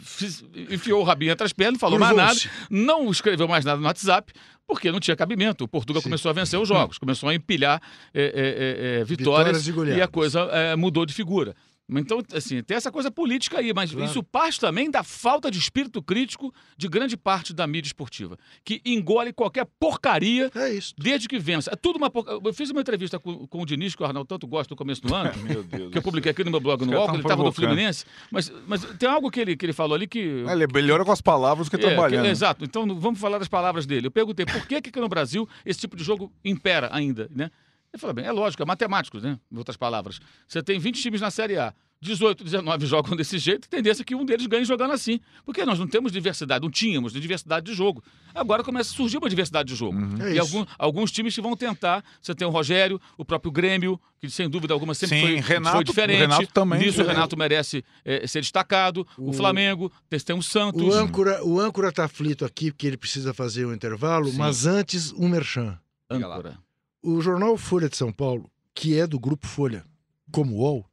[0.70, 3.86] enfiou o rabinho entre as pernas, não falou mais nada não escreveu mais nada no
[3.88, 4.32] WhatsApp,
[4.68, 5.64] porque não tinha cabimento.
[5.64, 6.10] O Portugal Sim.
[6.10, 7.82] começou a vencer os jogos, começou a empilhar
[8.14, 11.56] é, é, é, é, vitórias, Vitórias e e, a coisa é, mudou de figura.
[12.00, 14.06] Então, assim, tem essa coisa política aí, mas Claro.
[14.10, 18.82] isso parte também da falta de espírito crítico de grande parte da mídia esportiva, que
[18.86, 21.70] engole qualquer porcaria É desde que vença.
[21.72, 22.32] É tudo uma porca...
[22.44, 25.02] Eu fiz uma entrevista com, com o Diniz, que o Arnaldo tanto gosta no começo
[25.02, 25.92] do ano, Meu Deus.
[25.92, 27.52] que eu publiquei aqui no meu blog Os no tão ele estava no.
[27.52, 31.12] Fluminense, mas, mas tem algo que ele, que ele falou ali que Ele melhora com
[31.12, 32.26] as palavras que é, trabalhando.
[32.26, 32.64] que- exato.
[32.66, 34.08] Então vamos falar das palavras dele.
[34.08, 37.50] Eu perguntei por que, que no Brasil esse tipo de jogo impera ainda, né?
[37.94, 39.38] Ele falou, bem, é lógico, é matemático, né?
[39.52, 40.20] Em outras palavras.
[40.48, 41.74] Você tem 20 times na Série A.
[42.02, 45.22] 18, 19 jogam desse jeito, tendência é que um deles ganhe jogando assim.
[45.46, 48.04] Porque nós não temos diversidade, não tínhamos diversidade de jogo.
[48.36, 49.98] Agora começa a surgir uma diversidade de jogo.
[49.98, 50.22] Uhum.
[50.22, 52.04] É e algum- alguns times que vão tentar.
[52.20, 55.76] Você tem o Rogério, o próprio Grêmio, que sem dúvida alguma sempre Sim, foi, Renato-
[55.78, 56.18] foi diferente.
[56.18, 56.80] o Renato também.
[56.80, 57.08] Nisso o É.
[57.08, 59.08] Renato merece eh, ser destacado.
[59.18, 60.82] O, O- Flamengo, tem, o Santos.
[60.82, 64.38] O âncora, o âncora tá aflito aqui porque ele precisa fazer um intervalo, Sim.
[64.40, 65.80] mas antes um merchan.
[66.10, 66.58] Âncora.
[67.04, 69.86] O jornal Folha de São Paulo, que é do grupo Folha,
[70.32, 70.90] como o UOL,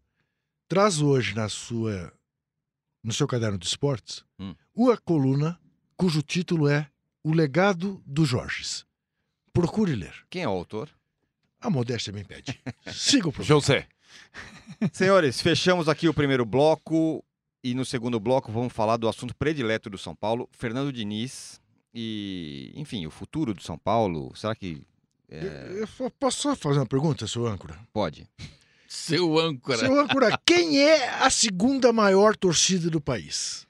[0.68, 2.12] traz hoje na sua
[3.02, 4.54] no seu caderno de esportes Hum.
[4.74, 5.58] uma coluna
[5.96, 6.90] cujo título é
[7.22, 8.84] O Legado do Jorges.
[9.52, 10.12] Procure ler.
[10.28, 10.90] Quem é o autor?
[11.60, 12.60] A modéstia me impede.
[12.92, 13.60] Siga o programa.
[13.60, 13.86] José.
[14.92, 17.24] Senhores, fechamos aqui o primeiro bloco
[17.62, 21.60] e no segundo bloco vamos falar do assunto predileto do São Paulo, Fernando Diniz
[21.94, 24.34] e, enfim, o futuro do São Paulo.
[24.34, 24.82] Será que
[25.30, 27.78] é, Eu- eu posso só fazer uma pergunta, seu âncora?
[27.92, 28.26] pode?
[28.92, 29.78] Seu âncora.
[29.78, 33.64] Seu âncora, quem é a segunda maior torcida do país?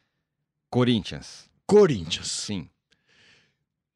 [0.71, 2.31] Corinthians, Corinthians.
[2.31, 2.67] sim.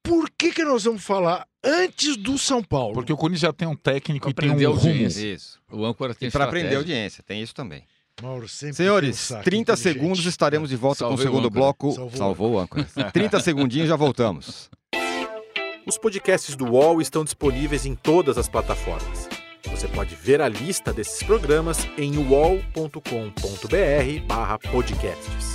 [0.03, 2.93] Por que, que nós vamos falar antes do São Paulo?
[2.93, 4.67] Porque o Corinthians já tem um técnico e tem um a rumo.
[4.87, 5.33] audiência.
[5.35, 5.59] Isso.
[5.73, 7.85] O âncora tem para aprender audiência, tem isso também.
[8.23, 9.83] Mauro sempre Senhores, tem um saco 30 inteligente.
[9.95, 11.61] segundos estaremos de volta com o Salvei o segundo âncora.
[11.61, 11.93] bloco.
[11.93, 12.85] Salvou o Salvou o âncora.
[13.13, 14.69] 30 segundinhos já voltamos.
[15.87, 19.29] Os podcasts do UOL estão disponíveis em todas as plataformas.
[19.71, 25.55] Você pode ver a lista desses programas em uol.com.br/barra podcasts.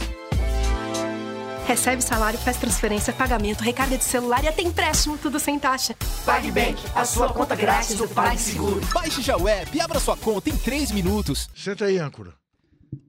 [1.65, 5.95] Recebe salário, faz transferência, pagamento, recarga de celular e até empréstimo, tudo sem taxa.
[6.25, 8.81] PagBank, a sua conta grátis do PagSeguro.
[8.91, 11.47] Baixe já o app e abra sua conta em 3 minutos.
[11.55, 12.33] Senta aí, âncora.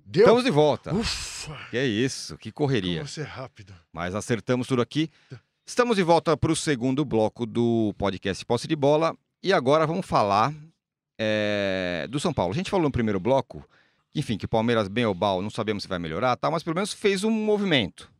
[0.05, 0.25] Deu?
[0.25, 0.95] Estamos de volta.
[0.95, 2.99] Ufa, Que é isso, que correria.
[2.99, 3.73] como você é rápido.
[3.93, 5.09] Mas acertamos tudo aqui.
[5.67, 9.17] Estamos de volta para o segundo bloco do podcast Posse de Bola.
[9.43, 10.53] E agora vamos falar
[11.19, 12.53] é, do São Paulo.
[12.53, 13.67] A gente falou no primeiro bloco,
[14.15, 16.51] enfim, que o Palmeiras, bem ou mal, não sabemos se vai melhorar, tá?
[16.51, 18.11] mas pelo menos fez um movimento,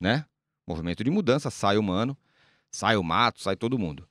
[0.00, 0.24] né?
[0.66, 2.16] Movimento de mudança, sai o Mano,
[2.70, 4.08] sai o Mato, sai todo mundo.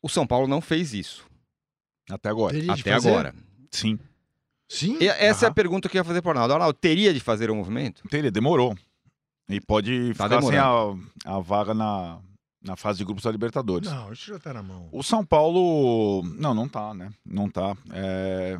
[0.00, 1.26] O São Paulo não fez isso
[2.08, 2.54] Até agora.
[2.54, 3.34] Teria até agora.
[3.70, 3.98] Sim.
[4.68, 4.98] Sim.
[5.00, 6.54] E essa é a pergunta que eu ia fazer para o Arnaldo.
[6.54, 8.02] Arnaldo, teria de fazer o movimento?
[8.12, 8.76] Ele demorou.
[9.48, 10.94] E pode Tá ficar sem a,
[11.26, 12.18] a vaga na,
[12.62, 13.90] na fase de grupos da Libertadores.
[13.90, 14.88] Não, isso já tá na mão.
[14.90, 16.22] O São Paulo.
[16.38, 17.10] Não, não tá, né?
[17.26, 17.76] Não tá.
[17.92, 18.58] É,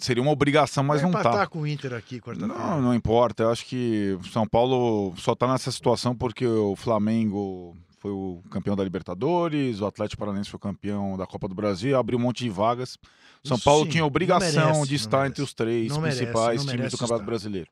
[0.00, 1.46] Seria uma obrigação, mas Vai não empatar tá.
[1.46, 2.58] com o Inter aqui quarta-feira.
[2.60, 3.44] Não, não importa.
[3.44, 8.42] Eu acho que o São Paulo só tá nessa situação porque o Flamengo foi o
[8.50, 12.22] campeão da Libertadores, o Atlético Paranaense foi o campeão da Copa do Brasil, abriu um
[12.22, 12.94] monte de vagas.
[13.44, 15.30] O São Isso Paulo sim, tinha obrigação merece, de estar merece.
[15.32, 17.30] entre os três Não merece, principais não times merece do Campeonato estar.
[17.30, 17.70] Brasileiro.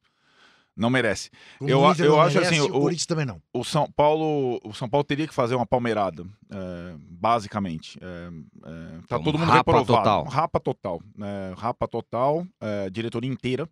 [0.77, 1.31] Não merece.
[1.61, 3.41] Eu o eu não acho merece, assim, o o- Corinthians também não.
[3.53, 7.99] O São Paulo, o São Paulo teria que fazer uma palmeirada, é, basicamente.
[8.03, 8.31] É,
[8.69, 9.87] é, tá Um todo mundo rapa reprovado.
[9.87, 10.25] total.
[10.25, 11.03] Rapa total.
[11.21, 13.69] é, rapa total, é, diretoria inteira.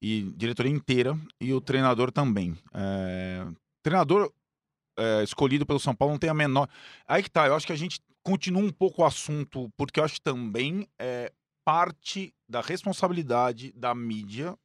[0.00, 2.56] E diretoria inteira e o treinador também.
[2.74, 3.46] É,
[3.82, 4.30] treinador
[4.98, 6.68] é, escolhido pelo São Paulo não tem a menor.
[7.08, 10.04] Aí que tá, eu acho que a gente continua um pouco o assunto, porque eu
[10.04, 11.32] acho que também é
[11.64, 14.56] parte da responsabilidade da mídia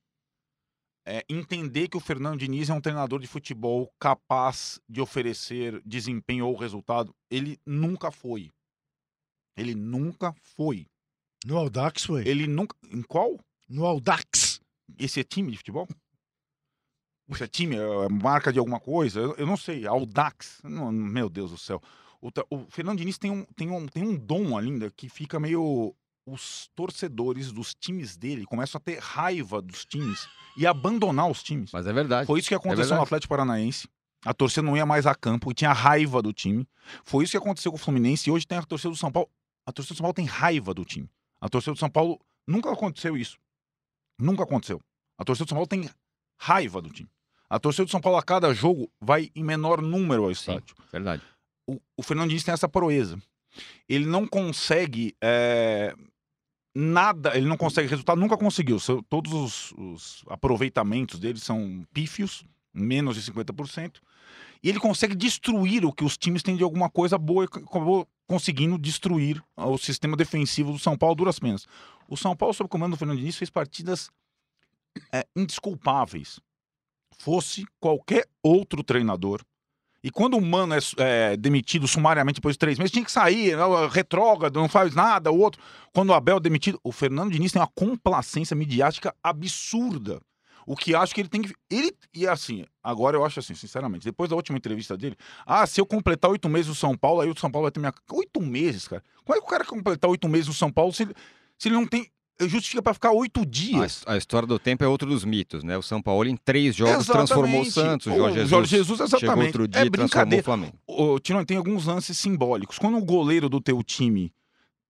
[1.06, 6.48] é, entender que o Fernando Diniz é um treinador de futebol capaz de oferecer desempenho
[6.48, 7.14] ou resultado.
[7.30, 8.52] Ele nunca foi.
[9.58, 10.88] Ele nunca foi.
[11.46, 12.28] No Audax foi.
[12.28, 12.76] Ele nunca.
[12.92, 13.38] Em qual?
[13.68, 14.62] No Audax.
[14.98, 15.88] Esse é time de futebol?
[17.30, 17.78] Esse é time?
[17.78, 19.20] É marca de alguma coisa?
[19.20, 19.88] Eu, eu não sei.
[19.88, 20.62] Audax.
[20.64, 21.82] Não, meu Deus do céu.
[22.22, 25.96] O, o Fernando Diniz tem um, tem, um, tem um dom ainda que fica meio.
[26.32, 31.72] Os torcedores dos times dele começam a ter raiva dos times e abandonar os times.
[31.74, 32.26] Mas é verdade.
[32.26, 33.00] Foi isso que aconteceu verdade.
[33.00, 33.90] no Atlético Paranaense.
[34.24, 36.66] A torcida não ia mais a campo e tinha raiva do time.
[37.04, 39.30] Foi isso que aconteceu com o Fluminense e hoje tem a torcida do São Paulo.
[39.66, 41.10] A torcida do São Paulo tem raiva do time.
[41.42, 42.18] A torcida do São Paulo
[42.48, 43.38] nunca aconteceu isso.
[44.18, 44.80] Nunca aconteceu.
[45.18, 45.90] A torcida do São Paulo tem
[46.40, 47.10] raiva do time.
[47.50, 50.78] A torcida do São Paulo a cada jogo vai em menor número ao estádio.
[50.92, 51.24] Verdade.
[51.68, 53.22] O, o Fernando Diniz tem essa proeza.
[53.90, 55.94] Ele não consegue é,
[56.76, 58.80] nada, ele não consegue resultado, nunca conseguiu.
[58.80, 62.44] Seu- todos os, os aproveitamentos dele são pífios,
[62.74, 64.00] menos de 50%.
[64.64, 68.08] E ele consegue destruir o que os times têm de alguma coisa boa e acabou
[68.28, 71.66] conseguindo destruir o sistema defensivo do São Paulo duras penas.
[72.08, 74.10] O São Paulo, sob o comando do Fernando Diniz, fez partidas
[75.12, 76.40] é, indesculpáveis.
[77.18, 79.42] Fosse qualquer outro treinador.
[80.04, 83.56] E quando o Mano é, é, demitido sumariamente depois de três meses, tinha que sair,
[83.56, 85.62] né, retrógrado, não faz nada, o outro.
[85.94, 90.20] Quando o Abel é demitido, o Fernando Diniz tem uma complacência midiática absurda.
[90.66, 91.54] O que acho que ele tem que.
[91.70, 91.92] Ele.
[92.14, 95.86] E assim, agora eu acho assim, sinceramente, depois da última entrevista dele, ah, se eu
[95.86, 97.94] completar oito meses no São Paulo, aí o São Paulo vai ter minha.
[98.12, 99.04] Oito meses, cara.
[99.24, 101.16] Como é que o cara completar oito meses no São Paulo se ele,
[101.58, 102.08] se ele não tem.
[102.40, 103.98] Justifica pra ficar oito A, dias?
[103.98, 105.78] his- a história do tempo é outro dos mitos, né?
[105.78, 107.72] O São Paulo em três jogos transformou o Exatamente.
[107.72, 108.08] Santos.
[108.08, 109.46] O O Jorge Jesus, Jorge Jesus, chegou exatamente.
[109.48, 110.42] outro É dia transformou brincadeira.
[110.42, 111.20] o Flamengo.
[111.20, 112.80] Tirone, tem alguns lances simbólicos.
[112.80, 114.34] Quando o goleiro do teu time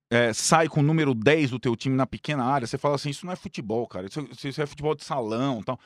[0.10, 3.10] é, sai com o número 10 do teu time na pequena área, você fala assim,
[3.10, 4.08] isso não é futebol, cara.
[4.08, 5.78] Isso, isso é futebol de salão tal.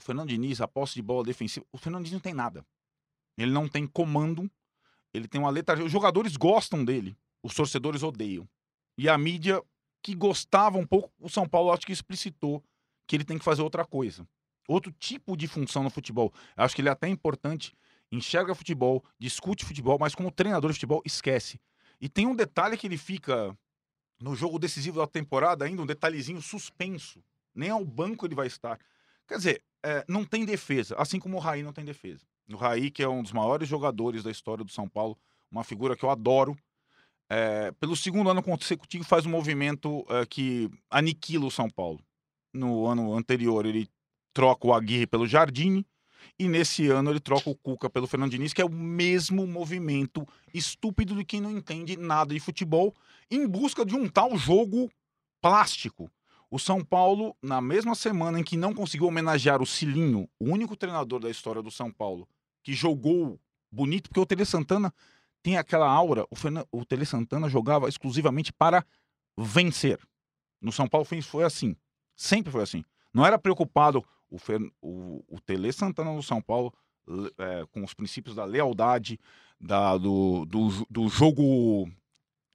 [0.00, 2.64] O Fernando Diniz, a posse de bola defensiva, o Fernando Diniz não tem nada.
[3.36, 4.50] Ele não tem comando,
[5.14, 5.82] ele tem uma letra...
[5.84, 8.48] Os jogadores gostam dele, os torcedores odeiam.
[8.96, 9.62] E a mídia,
[10.02, 12.62] que gostava um pouco, o São Paulo acho que explicitou
[13.06, 14.26] que ele tem que fazer outra coisa.
[14.68, 16.32] Outro tipo de função no futebol.
[16.56, 17.74] Eu acho que ele é até importante
[18.10, 21.60] enxerga futebol, discute futebol, mas como treinador de futebol, esquece.
[22.00, 23.56] E tem um detalhe que ele fica
[24.20, 27.22] no jogo decisivo da temporada, ainda um detalhezinho suspenso.
[27.54, 28.78] Nem ao banco ele vai estar.
[29.26, 32.26] Quer dizer, é, não tem defesa, assim como o Raí não tem defesa.
[32.50, 35.18] O Raí, que é um dos maiores jogadores da história do São Paulo,
[35.50, 36.56] uma figura que eu adoro,
[37.30, 42.00] é, pelo segundo ano consecutivo faz um movimento é, que aniquila o São Paulo.
[42.52, 43.88] No ano anterior ele
[44.32, 45.86] troca o Aguirre pelo Jardine,
[46.38, 50.26] e nesse ano ele troca o Cuca pelo Fernando Diniz, que é o mesmo movimento
[50.52, 52.94] estúpido de quem não entende nada de futebol,
[53.30, 54.90] em busca de um tal jogo
[55.40, 56.10] plástico.
[56.50, 60.76] O São Paulo, na mesma semana em que não conseguiu homenagear o Cilinho, o único
[60.76, 62.26] treinador da história do São Paulo,
[62.62, 63.38] que jogou
[63.70, 64.92] bonito, porque o Tele Santana
[65.48, 68.84] tem aquela aura, o, o Tele Santana jogava exclusivamente para
[69.34, 69.98] vencer.
[70.60, 71.74] No São Paulo foi, assim,
[72.14, 72.84] sempre foi assim.
[73.14, 74.36] Não era preocupado o,
[74.82, 76.70] o, o Tele Santana no São Paulo
[77.38, 79.18] é, com os princípios da lealdade,
[79.58, 81.90] da, do, do, do jogo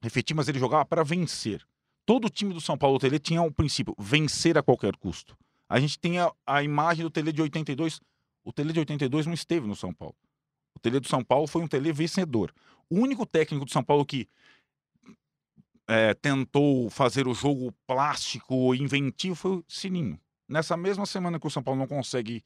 [0.04, 1.66] efetivo, mas ele jogava para vencer.
[2.06, 5.36] Todo time do São Paulo, o Tele, tinha o princípio, vencer a qualquer custo.
[5.68, 8.00] A gente tem a, a imagem do Tele de 82.
[8.44, 10.14] O Tele de 82 não esteve no São Paulo.
[10.74, 12.52] O Tele do São Paulo foi um Tele vencedor.
[12.90, 14.28] O único técnico do São Paulo que
[15.86, 20.18] é, tentou fazer o jogo plástico, inventivo, foi o Sininho.
[20.48, 22.42] Nessa mesma semana que o São Paulo não consegue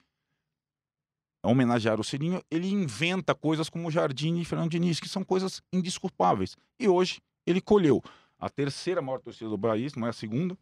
[1.43, 5.62] homenagear o Sininho, ele inventa coisas como o Jardim e Fernando Diniz, que são coisas
[5.72, 6.57] indesculpáveis.
[6.78, 8.03] E hoje ele colheu
[8.39, 10.57] a terceira maior torcida do país, não é a segunda,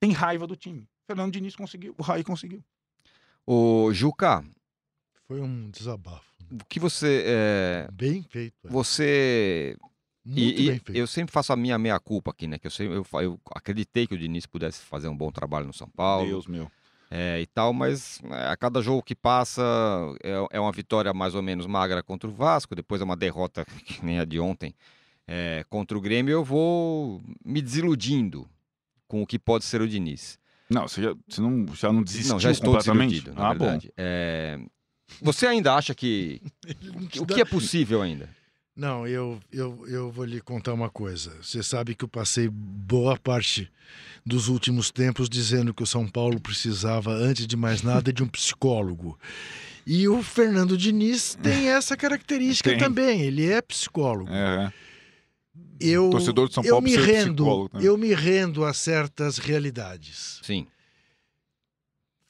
[0.00, 0.88] tem raiva do time.
[1.06, 2.62] Fernando Diniz conseguiu, o Raí conseguiu.
[3.46, 4.44] Ô, Juca,
[5.26, 6.31] Foi um desabafo.
[6.60, 7.24] O que você.
[7.26, 8.66] é, Bem feito.
[8.66, 8.70] é.
[8.70, 9.76] você.
[10.24, 10.94] Muito E, bem feito.
[10.96, 12.56] eu sempre faço a minha meia-culpa aqui, né?
[12.58, 15.72] Que eu, sempre, eu, eu acreditei que o Diniz pudesse fazer um bom trabalho no
[15.72, 16.26] São Paulo.
[16.28, 16.70] Deus meu.
[17.10, 19.62] é, e tal, mas é, a cada jogo que passa
[20.22, 23.64] é, é uma vitória mais ou menos magra contra o Vasco, depois é uma derrota
[23.84, 24.72] que nem a de ontem
[25.26, 28.48] é, contra o Grêmio, eu vou me desiludindo
[29.08, 30.38] com o que pode ser o Diniz.
[30.70, 33.10] Não, você já, você não, já não desistiu Não, já estou completamente?
[33.14, 33.64] desiludido, na ah, bom.
[33.64, 33.92] verdade.
[35.20, 36.40] Você ainda acha que.
[37.20, 38.28] O que é possível ainda?
[38.74, 41.36] Não, eu, eu, eu vou lhe contar uma coisa.
[41.42, 43.70] Você sabe que eu passei boa parte
[44.24, 48.28] dos últimos tempos dizendo que o São Paulo precisava, antes de mais nada, de um
[48.28, 49.18] psicólogo.
[49.86, 52.78] E o Fernando Diniz tem essa característica Tem.
[52.78, 53.20] também.
[53.20, 54.30] Ele é psicólogo.
[54.32, 54.72] É.
[55.78, 57.86] Eu, Torcedor de São eu Paulo me precisa de rendo, psicólogo também.
[57.86, 60.40] eu me rendo a certas realidades.
[60.42, 60.66] Sim.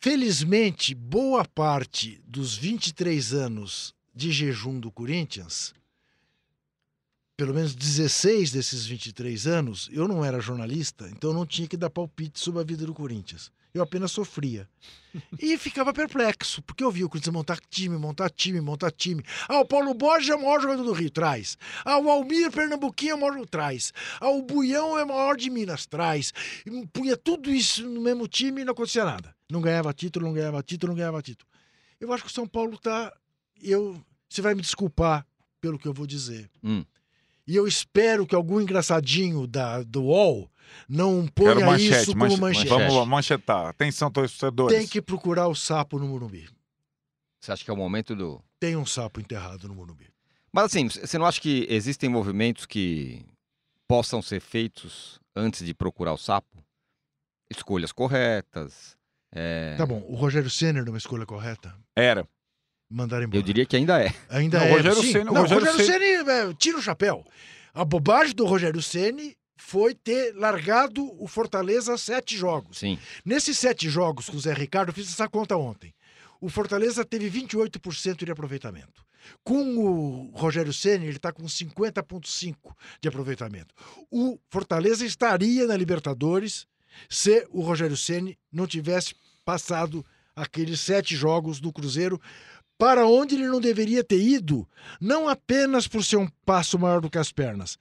[0.05, 5.73] Felizmente, boa parte dos 23 anos de jejum do Corinthians,
[7.37, 11.89] pelo menos 16 desses 23 anos, eu não era jornalista, então não tinha que dar
[11.89, 13.53] palpite sobre a vida do Corinthians.
[13.75, 14.69] Eu apenas sofria.
[15.41, 19.23] E ficava perplexo, porque eu via o Corinthians montar time, montar time, montar time.
[19.49, 21.57] Ah, o Paulo Borges é o maior jogador do Rio, traz.
[21.85, 23.93] Ah, o Almir Pernambuquinho é o maior, traz.
[24.21, 26.33] Ah, o Buião é o maior de Minas, traz.
[26.67, 29.35] E punha tudo isso no mesmo time e não acontecia nada.
[29.51, 31.49] Não ganhava título, não ganhava título, não ganhava título.
[32.01, 33.13] Eu acho que o São Paulo tá.
[33.63, 35.27] Eu, você vai me desculpar
[35.61, 36.51] pelo que eu vou dizer.
[36.63, 36.85] Hum.
[37.47, 40.51] E eu espero que algum engraçadinho da, do UOL
[40.89, 42.69] não Quero ponha manchete, isso como manche- manchete.
[42.69, 43.67] Vamos lá, manchetar.
[43.67, 44.79] Atenção, torcedores.
[44.79, 46.49] Tem que procurar o sapo no Morumbi.
[47.41, 48.41] Você acha que é o momento do.
[48.61, 50.09] Tem um sapo enterrado no Morumbi.
[50.53, 53.25] Mas assim, você não acha que existem movimentos que
[53.89, 56.63] possam ser feitos antes de procurar o sapo?
[57.51, 58.97] Escolhas corretas.
[59.35, 61.75] é, Tá bom, o Rogério Senna numa escolha correta?
[61.97, 62.27] Era.
[62.93, 63.39] Mandar embora.
[63.39, 64.15] Eu diria que ainda é.
[64.29, 64.71] Ainda Não, é.
[64.73, 65.13] Rogério sim.
[65.13, 67.25] Ceni- o não, Rogério Rogério Ceni, é, tira o chapéu.
[67.73, 72.79] A bobagem do Rogério Ceni foi ter largado o Fortaleza a sete jogos.
[72.79, 72.99] Sim.
[73.25, 75.95] Nesses sete jogos com o Zé Ricardo, eu fiz essa conta ontem.
[76.41, 79.03] O Fortaleza teve 28% de aproveitamento.
[79.45, 82.57] Com o Rogério Ceni, ele está com 50,5%
[83.01, 83.73] de aproveitamento.
[84.11, 86.67] O Fortaleza estaria na Libertadores
[87.09, 89.15] se o Rogério Ceni não tivesse
[89.45, 92.21] passado aqueles sete jogos do Cruzeiro
[92.83, 94.69] para onde ele não deveria ter ido,
[95.01, 97.79] não apenas por ser um passo maior do que as pernas,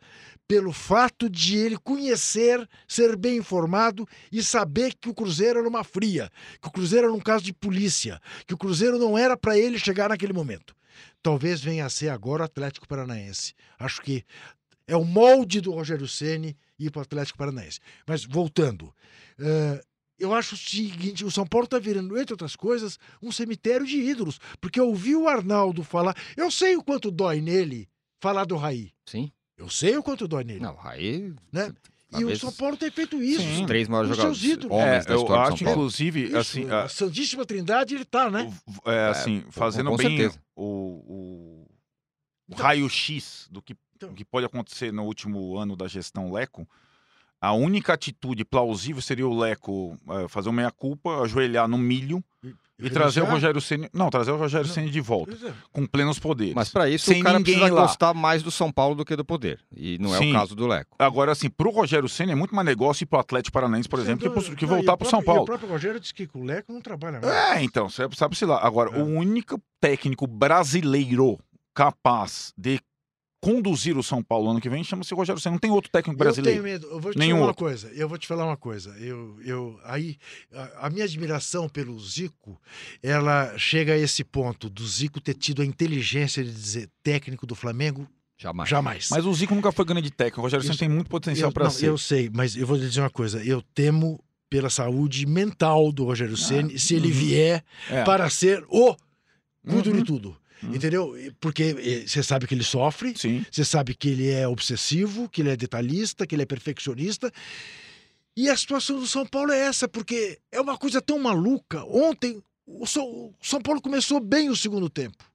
[0.48, 5.84] pelo fato de ele conhecer, ser bem informado e saber que o Cruzeiro era uma
[5.84, 6.30] fria,
[6.62, 9.80] que o Cruzeiro era um caso de polícia, que o Cruzeiro não era para ele
[9.80, 10.76] chegar naquele momento.
[11.24, 13.56] Talvez venha a ser agora o Atlético Paranaense.
[13.80, 14.24] Acho que
[14.86, 17.80] é o molde do Rogério Ceni ir para o Atlético Paranaense.
[18.06, 18.94] Mas voltando,
[19.40, 19.82] eh,
[20.22, 23.98] eu acho o seguinte: o São Paulo está virando, entre outras coisas, um cemitério de
[23.98, 24.40] ídolos.
[24.60, 26.16] Porque eu ouvi o Arnaldo falar.
[26.38, 28.92] Eu sei o quanto dói nele falar do Raí.
[29.06, 29.32] Sim.
[29.58, 30.60] Eu sei o quanto dói nele.
[30.60, 31.34] Não, aí.
[31.52, 31.72] Né?
[32.18, 33.42] E o São Paulo tem feito isso.
[33.62, 34.78] Os três maiores Os jogadores seus ídolos.
[34.78, 35.80] homens É, da eu história acho, de São Paulo.
[35.82, 38.54] inclusive, Isso, assim, a a- Santíssima Trindade ele tá, né?
[38.86, 40.42] o- é, assim, com- fazendo com bem certeza.
[40.56, 41.68] o, o,
[42.50, 44.10] o raio-x do que, Então.
[44.10, 46.68] do que pode acontecer no último ano da gestão Leco,
[47.42, 52.24] a única atitude plausível seria o Leco eh, fazer uma meia-culpa, ajoelhar no milho
[52.84, 53.26] e trazer o?
[53.26, 54.68] Rogério Ceni, não, trazer o Rogério.
[54.68, 55.54] Ceni de volta, é.
[55.72, 56.54] com plenos poderes.
[56.56, 57.82] Mas para isso Sem o cara ninguém precisa lá.
[57.84, 59.60] gostar mais do São Paulo do que do poder.
[59.76, 60.32] E não é Sim.
[60.32, 60.96] o caso do Leco.
[60.98, 64.06] Agora, assim, pro Rogério Ceni é muito mais negócio ir pro Atlético Paranaense, por Sem
[64.06, 64.48] exemplo, que, dúvida.
[64.48, 65.44] pro- que Não, e voltar o pro São próprio- E Paulo.
[65.44, 67.34] o próprio Rogério disse que o Leco não trabalha mais.
[67.34, 68.60] É, então, você sabe-se lá.
[68.66, 69.02] Agora, É.
[69.02, 71.38] o único técnico brasileiro
[71.74, 72.80] capaz de
[73.42, 75.54] conduzir o São Paulo ano que vem chama-se Rogério Senna.
[75.56, 76.62] Não tem outro técnico Eu brasileiro.
[76.62, 76.88] tenho medo.
[76.88, 77.66] Eu vou te Nenhum falar uma outro.
[77.66, 77.88] coisa.
[77.94, 78.92] Eu vou te falar uma coisa.
[79.00, 80.16] Eu, eu, aí,
[80.54, 82.62] a, a minha admiração pelo Zico,
[83.02, 87.56] ela chega a esse ponto do Zico ter tido a inteligência de dizer técnico do
[87.56, 88.70] Flamengo, Jamais.
[88.70, 89.08] jamais.
[89.12, 90.40] Mas o Zico nunca foi grande técnico.
[90.40, 91.88] O Rogério Senna tem muito potencial eu, para ser.
[91.88, 93.44] eu sei, mas eu vou lhe dizer uma coisa.
[93.44, 94.20] Eu temo
[94.50, 97.14] pela saúde mental do Rogério Ceni se ele uhum.
[97.14, 98.04] vier É.
[98.04, 98.96] para ser o
[99.68, 99.98] tudo Uhum.
[99.98, 100.38] de tudo.
[100.64, 100.76] Uhum.
[100.76, 101.16] Entendeu?
[101.40, 105.56] Porque você sabe que ele sofre, você sabe que ele é obsessivo, que ele é
[105.56, 107.32] detalhista, que ele é perfeccionista.
[108.36, 111.84] E a situação do São Paulo é essa, porque é uma coisa tão maluca.
[111.86, 115.31] Ontem, o São Paulo começou bem o segundo tempo.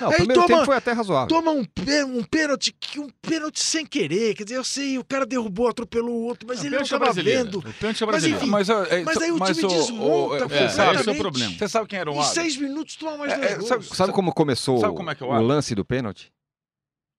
[0.00, 1.28] Não, o Aí primeiro toma- tempo foi até razoável.
[1.28, 1.60] Toma um,
[2.08, 4.34] um pênalti, que- um pênalti sem querer.
[4.34, 6.82] Quer dizer, eu sei, o cara derrubou, atropelou o outro, mas O ele não é
[6.82, 7.44] estava brasileiro.
[7.44, 7.58] vendo.
[7.58, 8.36] O pênalti é Mas, brasileiro.
[8.42, 10.38] enfim, Mas, é, Mas aí o time o- desmonta o- É,
[10.68, 11.54] você sabe, esse é o problema.
[11.56, 12.42] você sabe quem era o Em árbitro?
[12.42, 13.68] seis minutos toma mais É, dois é, gols.
[13.68, 16.32] sabe- Sabe como começou Sabe como é que é o o lance do pênalti?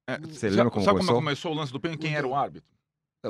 [0.07, 1.15] É, Você sabe- lembra como sabe começou?
[1.15, 2.01] como começou o lance do pênalti?
[2.01, 2.69] Quem era o árbitro?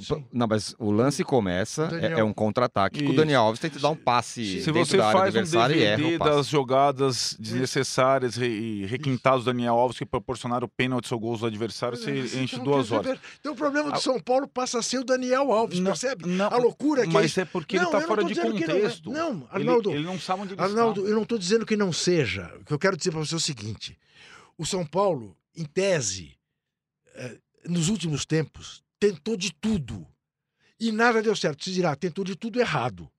[0.02, 0.26] Sim.
[0.32, 3.16] Não, mas o lance começa, é- Daniel- é, um contra-ataque que o.
[3.16, 6.20] Daniel Alves tenta dar um passe Se você da área faz um e DVD o
[6.20, 11.98] das jogadas desnecessárias e requintadas do Daniel Alves que proporcionaram pênaltis ou gols do adversário,
[11.98, 13.20] você Então, enche quer duas horas.
[13.40, 16.28] Então o problema do São Paulo passa a ser o Daniel Alves, Não, percebe?
[16.28, 17.40] não, a loucura que é Mas isso.
[17.42, 18.80] é porque Não, ele tá não fora de dizendo que não é.
[18.82, 19.10] contexto.
[19.12, 21.10] Não, Ele- Arnaldo, Ele, não sabe onde ele Arnaldo, está.
[21.12, 22.52] eu não estou dizendo que não seja.
[22.62, 23.98] O que eu quero dizer para você é o seguinte:
[24.58, 26.34] o São Paulo, em tese,
[27.16, 27.38] eh,
[27.68, 30.08] nos últimos tempos, tentou de tudo.
[30.80, 31.64] E nada deu certo.
[31.64, 33.10] Você dirá, tentou de tudo errado.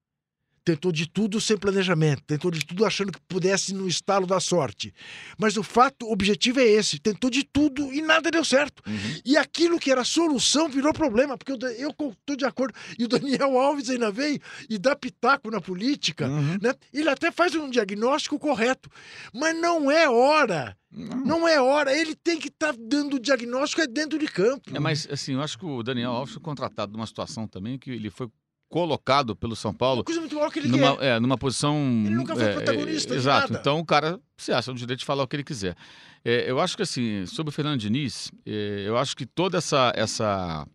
[0.66, 4.92] Tentou de tudo sem planejamento, tentou de tudo achando que pudesse no estalo da sorte.
[5.38, 8.82] Mas o fato, o objetivo é esse: tentou de tudo e nada deu certo.
[8.84, 9.20] Uhum.
[9.24, 12.76] E aquilo que era solução virou problema, porque eu estou de acordo.
[12.98, 16.26] E o Daniel Alves ainda vem e dá pitaco na política.
[16.26, 16.58] Uhum.
[16.60, 16.74] Né?
[16.92, 18.90] Ele até faz um diagnóstico correto,
[19.32, 20.76] mas não é hora.
[20.90, 21.96] Não é hora.
[21.96, 24.74] Ele tem que estar dando o diagnóstico é dentro de campo.
[24.74, 27.92] É, mas assim, eu acho que o Daniel Alves foi contratado numa situação também que
[27.92, 28.28] ele foi
[28.68, 31.04] colocado pelo São Paulo Uma coisa muito maior que ele numa, quer.
[31.04, 31.76] é, numa posição.
[32.04, 33.52] Ele nunca foi é, protagonista de Exato.
[33.52, 33.60] nada.
[33.60, 35.76] Então o cara se acha no direito de falar o que ele quiser.
[36.24, 39.92] É, eu acho que assim, sobre o Fernando Diniz, é, eu acho que toda essa,
[39.94, 40.66] essa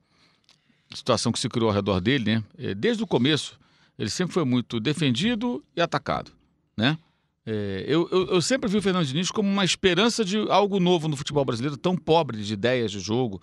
[0.94, 2.44] situação que se criou ao redor dele, né?
[2.58, 3.60] é, desde o começo,
[4.00, 6.32] ele sempre foi muito defendido e atacado,
[6.78, 6.98] né?
[7.46, 11.08] É, eu, eu, eu sempre vi o Fernando Diniz como uma esperança de algo novo
[11.08, 13.42] no futebol brasileiro, tão pobre de ideias de jogo.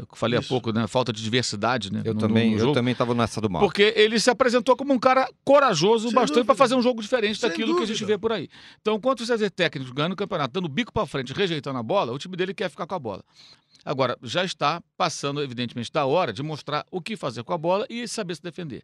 [0.00, 0.48] Eu falei há Isso.
[0.48, 0.86] pouco, né?
[0.86, 2.02] Falta de diversidade, né?
[2.04, 3.60] Eu no- também, no eu também tava nessa do mal.
[3.62, 6.44] Porque ele se apresentou como um cara corajoso Sem bastante dúvida.
[6.46, 8.14] para fazer um jogo diferente Sem daquilo que a gente dúvida.
[8.14, 8.48] vê por aí.
[8.80, 12.12] Então, enquanto o César técnico ganhando o campeonato, dando bico para frente, rejeitando a bola,
[12.12, 13.22] o time dele quer ficar com a bola.
[13.84, 17.86] Agora, já está passando, evidentemente, da hora de mostrar o que fazer com a bola
[17.88, 18.82] e saber se defender.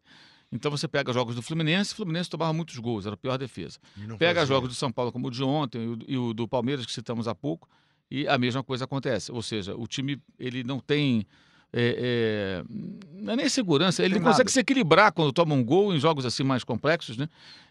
[0.50, 3.78] Então você pega jogos do Fluminense, o Fluminense tomava muitos gols, era a pior defesa.
[3.96, 6.46] Não Pega jogos do São Paulo como o de ontem e o, e o do
[6.46, 7.68] Palmeiras que citamos há pouco
[8.10, 9.30] e a mesma coisa acontece.
[9.32, 11.26] Ou seja, o time ele não tem
[11.72, 12.64] é, é,
[13.12, 14.50] não é nem segurança, ele não consegue nada.
[14.50, 17.28] se equilibrar quando toma um gol em jogos assim mais complexos, né?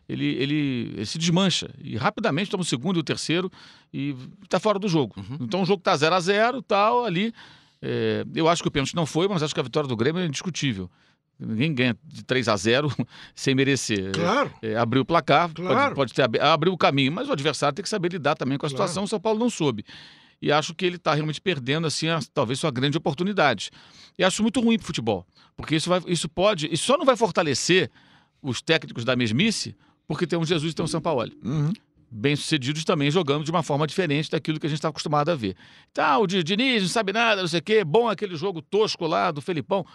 [0.08, 3.52] Ele, ele, ele se desmancha e rapidamente toma o segundo e o terceiro
[3.92, 5.16] e está fora do jogo.
[5.42, 7.34] Então o jogo está 0 a 0 tal ali.
[7.82, 10.22] é, eu acho que o pênalti não foi, mas acho que a vitória do Grêmio
[10.22, 10.92] é indiscutível.
[11.40, 12.90] Ninguém ganha de 3 a 0
[13.34, 14.12] sem merecer.
[14.12, 14.54] Claro.
[14.62, 15.96] É, abriu o placar, pode- Claro.
[15.96, 18.66] pode, ter ab- abriu o caminho, mas o adversário tem que saber lidar também com
[18.66, 18.84] a Claro.
[18.84, 19.04] situação.
[19.06, 19.84] O São Paulo não soube.
[20.42, 23.70] E acho que ele está realmente perdendo assim, a- talvez sua grande oportunidade.
[24.18, 25.26] E acho muito ruim para o futebol,
[25.56, 27.90] porque isso, vai, isso pode, isso só não vai fortalecer
[28.42, 29.76] os técnicos da mesmice,
[30.08, 31.74] porque tem um Jesus e tem um São Paulo Uhum.
[32.12, 35.56] bem-sucedidos também jogando de uma forma diferente daquilo que a gente está acostumado a ver.
[35.94, 39.06] Tá, o Di- Diniz não sabe nada, não sei o quê, bom aquele jogo tosco
[39.08, 39.86] lá do Felipão.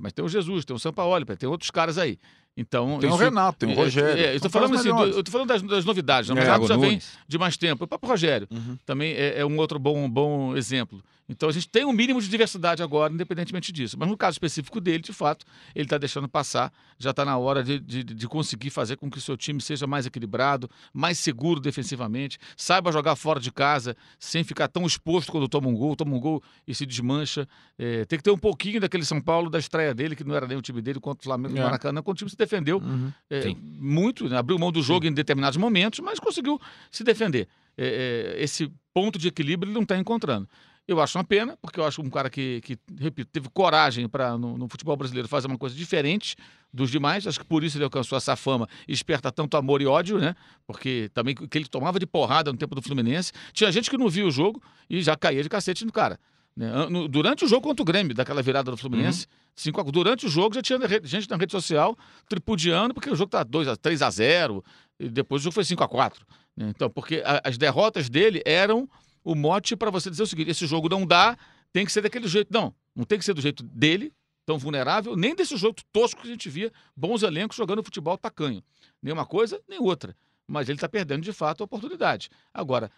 [0.00, 2.18] Mas tem o Jesus, tem o Sampaoli, tem outros caras aí.
[2.56, 4.22] Então, Tem o isso- Renato, tem o é, Rogério.
[4.24, 5.16] É, São caras falando assim, do- melhores.
[5.16, 6.34] eu tô falando das, das novidades, né?
[6.36, 7.84] mas É, o Renato já vem de mais tempo.
[7.84, 8.78] O próprio Rogério Uhum.
[8.86, 11.02] também é, é um outro bom, bom exemplo.
[11.28, 13.96] Então a gente tem um mínimo de diversidade agora, independentemente disso.
[13.98, 15.44] Mas no caso específico dele, de fato,
[15.74, 16.72] ele está deixando passar.
[17.00, 19.88] Já está na hora de, de, de conseguir fazer com que o seu time seja
[19.88, 25.48] mais equilibrado, mais seguro defensivamente, saiba jogar fora de casa, sem ficar tão exposto quando
[25.48, 27.46] toma um gol, toma um gol e se desmancha.
[27.76, 30.46] É, tem que ter um pouquinho daquele São Paulo da estreia dele, que não era
[30.46, 31.64] nem o time dele contra o Flamengo do É.
[31.64, 33.12] Maracanã, quando o time se defendeu Uhum.
[33.28, 33.56] é, Sim.
[33.78, 34.38] muito, né?
[34.38, 37.48] abriu mão do jogo em determinados momentos, mas conseguiu se defender.
[37.76, 40.48] É, é, esse ponto de equilíbrio ele não está encontrando.
[40.88, 44.38] Eu acho uma pena, porque eu acho um cara que, que repito, teve coragem para,
[44.38, 46.36] no, no futebol brasileiro, fazer uma coisa diferente
[46.72, 47.26] dos demais.
[47.26, 50.36] Acho que por isso ele alcançou essa fama e esperta tanto amor e ódio, né?
[50.64, 53.32] Porque também que ele tomava de porrada no tempo do Fluminense.
[53.52, 56.20] Tinha gente que não via o jogo e já caía de cacete no cara.
[56.56, 56.70] Né?
[57.10, 60.54] Durante o jogo contra o Grêmio, daquela virada do Fluminense, cinco a- durante o jogo
[60.54, 61.96] já tinha gente na rede social
[62.28, 64.64] tripudiando, porque o jogo tá 2 a 3 a 0
[64.98, 66.26] e depois o jogo foi 5 a 4
[66.56, 66.68] né?
[66.74, 68.88] Então, porque a- as derrotas dele eram
[69.22, 71.36] o mote para você dizer o seguinte: esse jogo não dá,
[71.72, 72.48] tem que ser daquele jeito.
[72.52, 74.10] Não, não tem que ser do jeito dele,
[74.46, 78.62] tão vulnerável, nem desse jogo tosco que a gente via bons elencos jogando futebol tacanho.
[79.02, 80.16] Nem uma coisa, nem outra.
[80.46, 82.30] Mas ele está perdendo de fato a oportunidade.
[82.54, 82.90] Agora,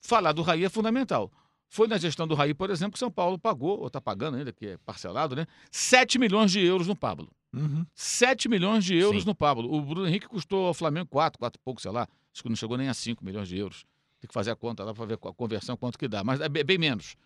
[0.00, 1.30] falar do Raí é fundamental.
[1.68, 4.52] Foi na gestão do Raí, por exemplo, que São Paulo pagou, ou está pagando ainda,
[4.52, 5.46] que é parcelado, né?
[5.70, 7.30] 7 milhões de euros no Pablo.
[7.52, 7.84] Uhum.
[7.94, 9.28] 7 milhões de euros Sim.
[9.28, 9.72] no Pablo.
[9.72, 12.08] O Bruno Henrique custou ao Flamengo 4, 4 e pouco, sei lá.
[12.32, 13.84] Acho que não chegou nem a 5 milhões de euros.
[14.20, 16.24] Tem que fazer a conta lá para ver a conversão quanto que dá.
[16.24, 17.16] Mas é bem menos.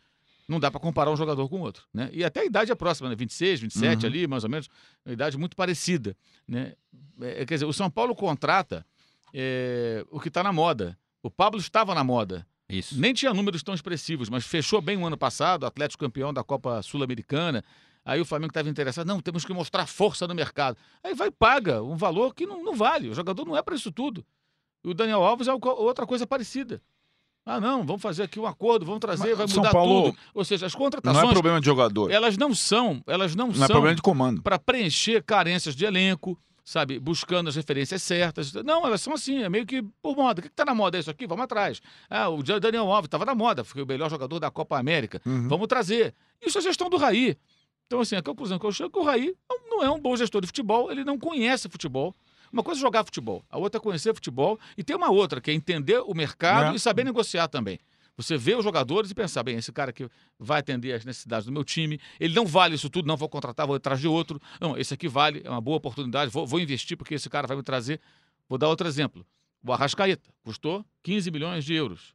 [0.48, 1.84] Não dá para comparar um jogador com o outro.
[1.94, 2.10] Né?
[2.12, 3.14] E até a idade é próxima, né?
[3.14, 4.10] 26, 27 Uhum.
[4.10, 4.68] ali, mais ou menos.
[5.06, 6.16] Uma idade muito parecida.
[6.46, 6.74] Né?
[7.20, 8.84] É, quer dizer, o São Paulo contrata
[9.32, 10.98] é, o que está na moda.
[11.22, 12.46] O Pablo estava na moda.
[12.72, 12.98] Isso.
[12.98, 16.82] Nem tinha números tão expressivos, mas fechou bem o ano passado, Atlético campeão da Copa
[16.82, 17.62] Sul-Americana.
[18.04, 20.76] Aí o Flamengo estava interessado, não, temos que mostrar força no mercado.
[21.04, 23.08] Aí vai e paga um valor que não, não vale.
[23.08, 24.24] O jogador não é para isso tudo.
[24.84, 26.82] E o Daniel Alves é outra coisa parecida.
[27.44, 30.18] Ah, não, vamos fazer aqui um acordo, vamos trazer, Mas vai São mudar Paulo tudo.
[30.32, 32.10] Ou seja, as Não contratações, é problema de jogador.
[32.10, 34.40] elas não são, elas não, Não é são problema de comando.
[34.42, 38.52] para preencher carências de elenco, sabe, buscando as referências certas.
[38.52, 40.40] Não, elas são assim, é meio que por moda.
[40.40, 41.26] O que está na moda é isso aqui?
[41.26, 41.80] Vamos atrás.
[42.08, 45.20] Ah, o Daniel Alves estava na moda, foi o melhor jogador da Copa América.
[45.26, 45.48] Uhum.
[45.48, 46.14] Vamos trazer.
[46.40, 47.36] Isso é gestão do Raí.
[47.86, 49.98] Então, assim, a conclusão que eu chego é que o Raí não- não é um
[50.00, 52.14] bom gestor de futebol, ele não conhece futebol.
[52.52, 55.50] Uma coisa é jogar futebol, a outra é conhecer futebol, e tem uma outra, que
[55.50, 56.76] é entender o mercado É.
[56.76, 57.78] e saber negociar também.
[58.22, 60.08] Você vê os jogadores e pensar, bem, esse cara aqui
[60.38, 63.66] vai atender as necessidades do meu time, ele não vale isso tudo, não vou contratar,
[63.66, 64.40] vou atrás de outro.
[64.60, 67.56] Não, esse aqui vale, é uma boa oportunidade, vou, vou investir porque esse cara vai
[67.56, 68.00] me trazer.
[68.48, 69.24] Vou dar outro exemplo.
[69.64, 72.14] O Arrascaeta custou 15 milhões de euros.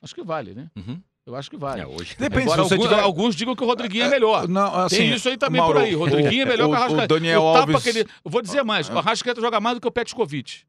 [0.00, 0.70] Acho que vale, né?
[0.76, 1.00] Uhum.
[1.26, 1.82] Eu acho que vale.
[1.82, 2.16] É, hoje.
[2.18, 4.48] Depende, Embora se você alguns, tiver- alguns digam que o Rodriguinho é melhor.
[4.48, 5.94] Não, assim, Tem isso aí também Mauro, por aí.
[5.94, 7.14] Rodriguinho é melhor o, que o Arrascaeta.
[7.14, 8.08] O Daniel o tapa Alves, que ele...
[8.24, 10.62] Eu vou dizer mais, o Arrascaeta joga mais do que o Petkovic.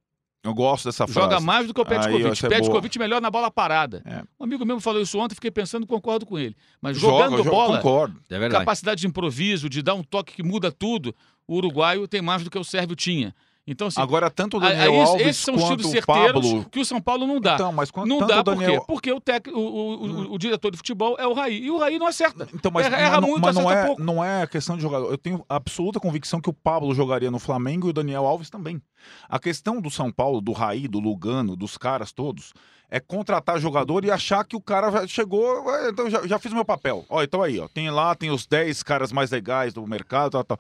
[0.44, 1.20] Eu gosto dessa frase.
[1.20, 2.28] Joga mais do que o Aí, Petkovic.
[2.28, 2.50] essa é.
[2.50, 4.02] Petkovic melhor na bola parada.
[4.06, 4.24] É.
[4.40, 6.56] Um amigo meu falou isso ontem, fiquei pensando, concordo com ele.
[6.82, 8.22] Mas Joga, jogando joga, bola, Concordo.
[8.30, 11.14] É capacidade de improviso, de dar um toque que muda tudo,
[11.46, 13.36] o uruguaio tem mais do que o sérvio tinha.
[13.72, 16.66] Então, assim, Agora, tanto o Daniel aí Alves esses são quanto tiros o Pablo...
[16.72, 17.54] que o São Paulo não dá.
[17.56, 18.80] Então, mas quanto, não dá o por Daniel...
[18.80, 18.86] quê?
[18.88, 19.48] Porque o, tec...
[19.48, 21.64] o, o, o- o diretor de futebol é o Raí.
[21.66, 22.48] E o Raí não acerta.
[22.54, 24.02] Então, mas, Erra- erra não- muito, mas não, é, pouco.
[24.02, 25.12] não é questão de jogador.
[25.12, 28.82] Eu tenho absoluta convicção que o Pablo jogaria no Flamengo e o Daniel Alves também.
[29.30, 32.54] A questão do São Paulo, do Raí, do Lugano, dos caras todos,
[32.90, 36.52] é contratar jogador e achar que o cara já chegou, "Ué, então já, já fiz
[36.52, 37.06] o meu papel.
[37.08, 40.44] Ó, então aí, ó, tem lá, tem os 10 caras mais legais do mercado, tal,
[40.44, 40.58] tal.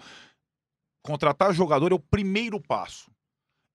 [1.09, 3.09] Contratar jogador é o primeiro passo.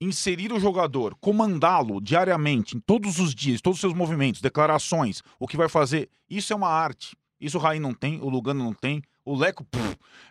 [0.01, 5.49] Inserir o jogador, comandá-lo diariamente, em todos os dias, todos os seus movimentos, declarações, o
[5.49, 7.16] que vai fazer, isso é uma arte.
[7.45, 9.67] Isso o Raí não tem, o Lugano não tem, o Leco,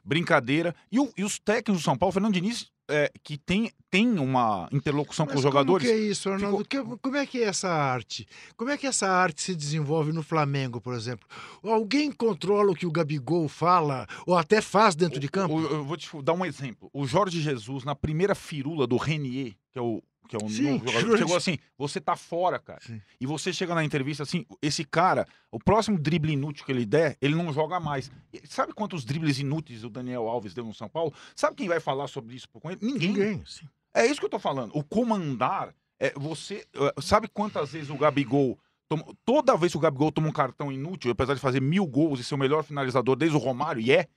[0.04, 0.76] brincadeira.
[0.92, 4.20] E, o- e os técnicos do São Paulo, o Fernando Diniz, é, que tem, tem
[4.20, 5.88] uma interlocução com Mas os jogadores.
[5.88, 6.66] Como que é isso, Arnaldo?
[6.66, 8.28] Que- como é que é essa arte?
[8.58, 11.26] Como é que essa arte se desenvolve no Flamengo, por exemplo?
[11.64, 15.56] Alguém controla o que o Gabigol fala ou até faz dentro de campo?
[15.56, 16.90] O- eu vou te dar um exemplo.
[16.94, 20.72] O Jorge Jesus, na primeira firula do Renier, que é o, que é o Sim,
[20.80, 22.80] novo jogador, chegou assim: você tá fora, cara.
[22.82, 23.02] Sim.
[23.20, 27.18] E você chega na entrevista assim: esse cara, o próximo drible inútil que ele der,
[27.22, 28.12] ele não joga mais.
[28.34, 31.14] E sabe quantos dribles inúteis o Daniel Alves deu no São Paulo?
[31.36, 32.80] Sabe quem vai falar sobre isso com ele?
[32.82, 33.10] Ninguém.
[33.10, 33.44] Ninguém.
[33.46, 33.68] sim.
[33.96, 34.72] É isso que eu tô falando.
[34.76, 36.66] O comandar é você.
[36.74, 38.58] eh, Sabe quantas vezes o Gabigol.
[38.90, 42.20] toma- toda vez que o Gabigol toma um cartão inútil, apesar de fazer mil gols
[42.20, 44.08] e ser o melhor finalizador desde o Romário, e é.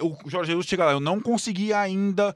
[0.00, 2.34] O Jorge Jesus chega lá, eu não consegui ainda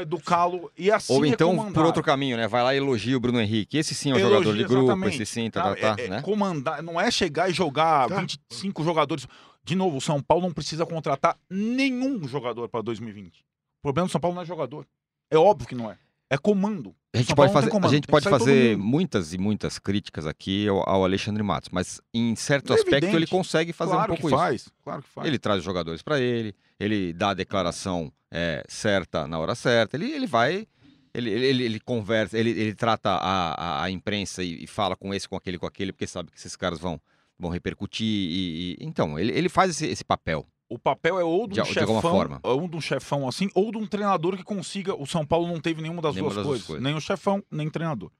[0.00, 0.70] educá-lo.
[0.78, 2.46] E assim Ou então, por outro caminho, né?
[2.46, 3.76] Vai lá e elogia o Bruno Henrique.
[3.76, 5.22] Esse sim é um Elogia, jogador de grupo, exatamente.
[5.22, 5.96] esse sim, tá, tá, Tá?
[5.96, 6.22] tá, É- é né?
[6.22, 8.20] comandar, não é chegar e jogar Tá.
[8.20, 9.26] 25 jogadores.
[9.64, 13.40] De novo, o São Paulo não precisa contratar nenhum jogador para 2020.
[13.40, 14.86] O problema do São Paulo não é jogador.
[15.28, 15.98] É óbvio que não é.
[16.28, 16.94] É comando.
[17.14, 20.86] A gente São pode fazer, a gente pode fazer muitas e muitas críticas aqui ao,
[20.88, 23.16] ao Alexandre Matos, mas em certo É aspecto evidente.
[23.16, 24.36] ele consegue fazer claro um pouco que isso.
[24.36, 25.26] faz, claro que faz.
[25.26, 29.96] Ele traz os jogadores para ele, ele dá a declaração é, certa na hora certa,
[29.96, 30.66] ele, ele vai,
[31.14, 34.94] ele, ele, ele- ele conversa, ele, ele trata a, a, a imprensa e, e fala
[34.96, 37.00] com esse, com aquele, com aquele, porque sabe que esses caras vão,
[37.38, 38.04] vão repercutir.
[38.06, 40.44] E, e- então, ele, ele faz esse, esse papel.
[40.68, 43.70] O papel é ou de De- um de chefão, ou de um chefão assim, ou
[43.70, 44.94] de um treinador que consiga.
[45.00, 46.66] O São Paulo não teve nenhuma das, Nenhuma duas, das coisas.
[46.66, 46.82] coisas.
[46.82, 48.10] Nem o chefão, nem o treinador.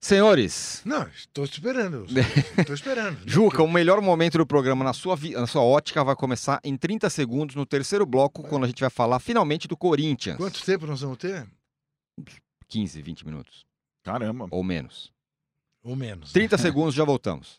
[0.00, 2.04] Senhores, Não, estou esperando.
[2.58, 3.18] Estou esperando.
[3.24, 6.76] Juca, o melhor momento do programa na sua, vi- na sua ótica vai começar em
[6.76, 10.36] 30 segundos no terceiro bloco, quando a gente vai falar finalmente do Corinthians.
[10.36, 11.46] Quanto tempo nós vamos ter?
[12.68, 13.64] 15, 20 minutos,
[14.02, 14.46] Caramba.
[14.50, 15.10] ou menos.
[15.82, 16.28] Ou menos.
[16.28, 16.32] né?
[16.34, 17.58] 30 segundos, já voltamos.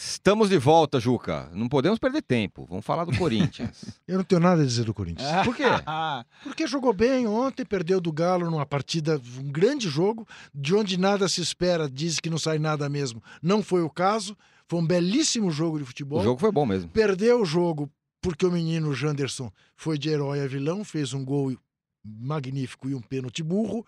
[0.00, 1.50] Estamos de volta, Juca.
[1.52, 2.64] Não podemos perder tempo.
[2.70, 3.84] Vamos falar do Corinthians.
[4.06, 5.44] Eu não tenho nada a dizer do Corinthians.
[5.44, 5.64] Por quê?
[6.44, 10.24] Porque jogou bem ontem, perdeu do Galo numa partida, um grande jogo,
[10.54, 13.20] de onde nada se espera, diz que não sai nada mesmo.
[13.42, 14.38] Não foi o caso.
[14.68, 16.20] Foi um belíssimo jogo de futebol.
[16.20, 16.88] O jogo foi bom mesmo.
[16.90, 17.90] Perdeu o jogo
[18.20, 21.56] porque o menino Janderson foi de herói a vilão, fez um gol
[22.04, 23.84] magnífico e um pênalti burro,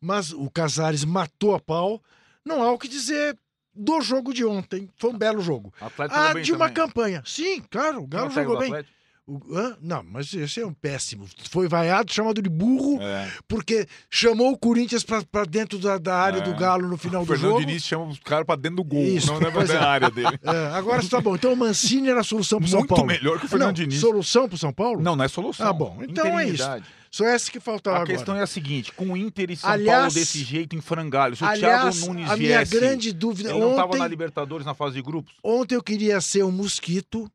[0.00, 2.00] mas o Casares matou a pau.
[2.44, 3.36] Não há o que dizer
[3.74, 4.88] do jogo de ontem.
[4.96, 5.72] Foi um belo jogo.
[6.10, 6.74] Ah, de uma também.
[6.74, 7.22] campanha.
[7.24, 8.68] Sim, claro, o é Galo o jogou bem.
[8.68, 8.94] Atlético?
[9.26, 9.76] O-?
[9.80, 11.24] Não, mas esse é um péssimo.
[11.50, 13.30] Foi vaiado, chamado de burro, É.
[13.46, 16.40] porque chamou o Corinthians pra dentro da, da área É.
[16.40, 17.60] do Galo no final O do Fernando jogo.
[17.64, 19.76] Diniz chama os caras pra dentro do gol, Isso, não pois é.
[19.76, 20.36] área dele.
[20.42, 21.36] É, agora tá bom.
[21.36, 23.06] Então o Mancini era a solução pro São Muito Paulo.
[23.06, 24.00] melhor que o Fernando não, Diniz.
[24.00, 25.00] Solução pro São Paulo?
[25.00, 25.64] Não, não é solução.
[25.68, 25.98] Ah, bom.
[26.02, 26.64] Então é isso.
[27.10, 28.16] Só essa que faltava A agora.
[28.16, 31.34] questão é a seguinte: com o Inter e São Aliás- Paulo desse jeito em frangalho,
[31.34, 34.06] se o Aliás, Thiago Nunes a minha viesse, grande dúvida ele não estava ontem, na
[34.06, 35.34] Libertadores na fase de grupos?
[35.42, 37.30] ontem eu queria ser um mosquito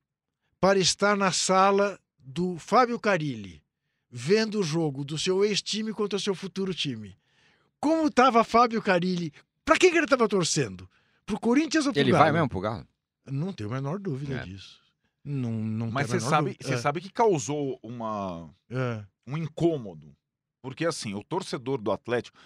[0.61, 3.61] para estar na sala do Fábio Carilli,
[4.09, 7.17] vendo o jogo do seu ex-time contra o seu futuro time.
[7.79, 9.33] Como estava Fábio Carilli?
[9.65, 10.89] Para quem que ele estava torcendo?
[11.25, 12.23] Pro Corinthians ou pro Ele Galo?
[12.23, 12.87] vai mesmo pro Galo?
[13.29, 14.43] Não tenho a menor dúvida É.
[14.45, 14.79] disso.
[15.23, 19.03] Não, não Mas tenho você a menor sabe, você É, sabe que causou uma, é.
[19.27, 20.15] Um incômodo.
[20.61, 22.37] Porque assim, o torcedor do Atlético.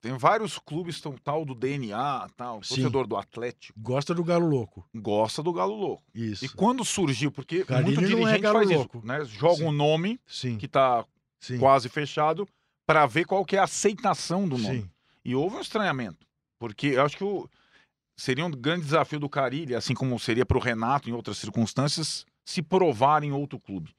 [0.00, 2.60] Tem vários clubes tão, tal do DNA, tal.
[2.64, 2.74] Sim.
[2.74, 4.84] torcedor do Atlético Gosta do Galo Louco.
[4.92, 6.02] gosta do Galo Louco.
[6.12, 6.44] Isso.
[6.44, 8.98] E quando surgiu, porque muito é dirigente Galo faz Louco.
[8.98, 9.24] isso, né?
[9.24, 9.64] Joga Sim.
[9.66, 11.04] um nome Sim, que tá
[11.40, 11.56] sim.
[11.56, 12.48] quase fechado
[12.84, 14.90] para ver qual que é a aceitação do nome.
[15.24, 16.26] E houve um estranhamento,
[16.58, 17.48] porque eu acho que o,
[18.16, 22.26] seria um grande desafio do Carilli, assim como seria para o Renato em outras circunstâncias,
[22.44, 23.94] se provar em outro clube.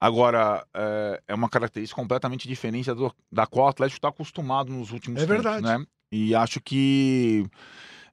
[0.00, 4.72] Agora, é, é uma característica completamente diferente da, do- da qual o Atlético está acostumado
[4.72, 5.62] nos últimos É tempos, verdade.
[5.66, 5.84] né?
[6.10, 7.46] E acho que.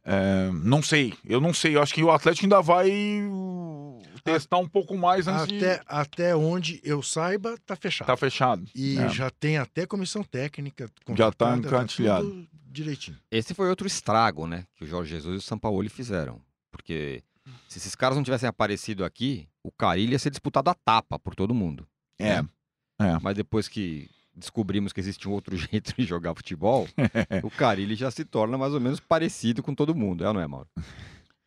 [0.04, 1.76] é, não sei, eu não sei.
[1.76, 2.90] Eu acho que o Atlético ainda vai
[3.24, 5.58] uh, testar um pouco mais antes de.
[5.58, 8.08] Até, até onde eu saiba, tá fechado.
[8.08, 8.66] Tá fechado.
[8.76, 9.10] E É.
[9.10, 10.90] já tem até comissão técnica.
[11.16, 12.30] Já tá encantilhado.
[12.30, 13.18] tudo direitinho.
[13.32, 14.66] Esse foi outro estrago, né?
[14.76, 16.40] Que o Jorge Jesus e o Sampaoli fizeram.
[16.72, 17.24] Porque
[17.68, 21.36] se esses caras não tivessem aparecido aqui, o Carilli ia ser disputado a tapa por
[21.36, 21.86] todo mundo.
[22.18, 22.42] É.
[22.42, 23.20] né?
[23.22, 26.88] Mas depois que descobrimos que existe um outro jeito de jogar futebol,
[27.44, 30.42] o Carilli já se torna mais ou menos parecido com todo mundo, é ou não
[30.42, 30.70] é, Mauro?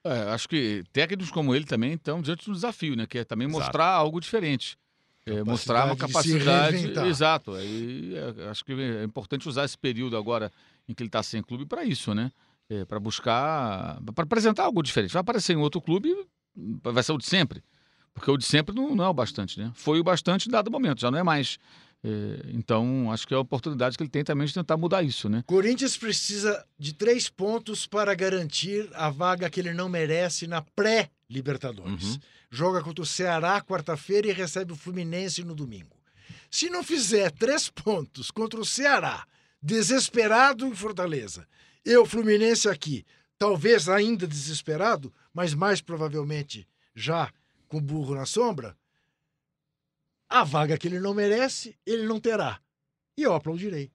[0.04, 3.06] É, acho que técnicos como ele também estão diante de um desafio, né?
[3.06, 3.64] Que é também Exato.
[3.64, 4.78] mostrar algo diferente.
[5.26, 6.92] É, mostrar uma Capacidade.
[7.06, 7.52] Exato.
[7.54, 10.50] Aí, é, acho que é importante usar esse período agora
[10.88, 12.30] em que ele está sem clube para isso, né?
[12.86, 14.00] para buscar.
[14.14, 15.12] para apresentar algo diferente.
[15.12, 16.14] Vai aparecer em outro clube,
[16.54, 17.64] vai ser o de sempre.
[18.14, 19.72] Porque o de sempre não, não é o bastante, né?
[19.74, 21.58] Foi o bastante em dado momento, já não é mais.
[22.02, 25.28] É, então, acho que é a oportunidade que ele tem também de tentar mudar isso,
[25.28, 25.44] né?
[25.46, 32.14] Corinthians precisa de três pontos para garantir a vaga que ele não merece na pré-Libertadores.
[32.14, 32.20] Uhum.
[32.50, 35.96] Joga contra o Ceará quarta-feira e recebe o Fluminense no domingo.
[36.50, 39.24] Se não fizer três pontos contra o Ceará,
[39.62, 41.46] desesperado em Fortaleza,
[41.84, 43.04] e o Fluminense aqui,
[43.38, 47.30] talvez ainda desesperado, mas mais provavelmente já
[47.70, 48.76] com o burro na sombra,
[50.28, 52.60] a vaga que ele não merece, ele não terá.
[53.16, 53.90] E eu aplaudirei.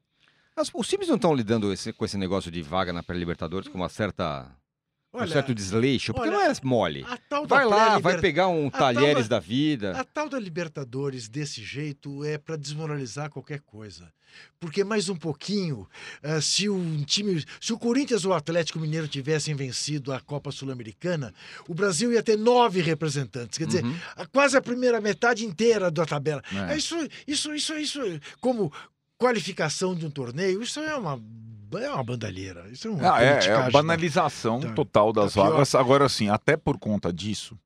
[0.55, 3.77] Mas os times não estão lidando esse- com esse negócio de vaga na pré-Libertadores com
[3.77, 4.49] uma certa,
[5.15, 6.13] um Olha, certo desleixo?
[6.13, 7.05] Porque olha, não é mole.
[7.07, 9.91] a tal da Vai lá, vai pegar um tal talheres da- da vida.
[9.99, 14.11] A tal da Libertadores desse jeito é para desmoralizar qualquer coisa.
[14.59, 15.87] Porque mais um pouquinho,
[16.21, 20.51] eh, se um time, se o Corinthians ou o Atlético Mineiro tivessem vencido a Copa
[20.51, 21.33] Sul-Americana,
[21.69, 23.57] o Brasil ia ter nove representantes.
[23.57, 23.95] Quer dizer, Uhum.
[24.17, 26.43] a- quase a primeira metade inteira da tabela.
[26.69, 26.73] É.
[26.73, 27.99] É Isso, isso, isso, isso,
[28.41, 28.73] como
[29.17, 31.21] qualificação de um torneio, isso é uma,
[31.73, 32.67] é uma bandalheira.
[32.71, 34.73] Isso é uma Ah, é, é a banalização Tá.
[34.73, 35.51] total das pior.
[35.51, 35.75] vagas.
[35.75, 37.57] Agora, sim, até por conta disso,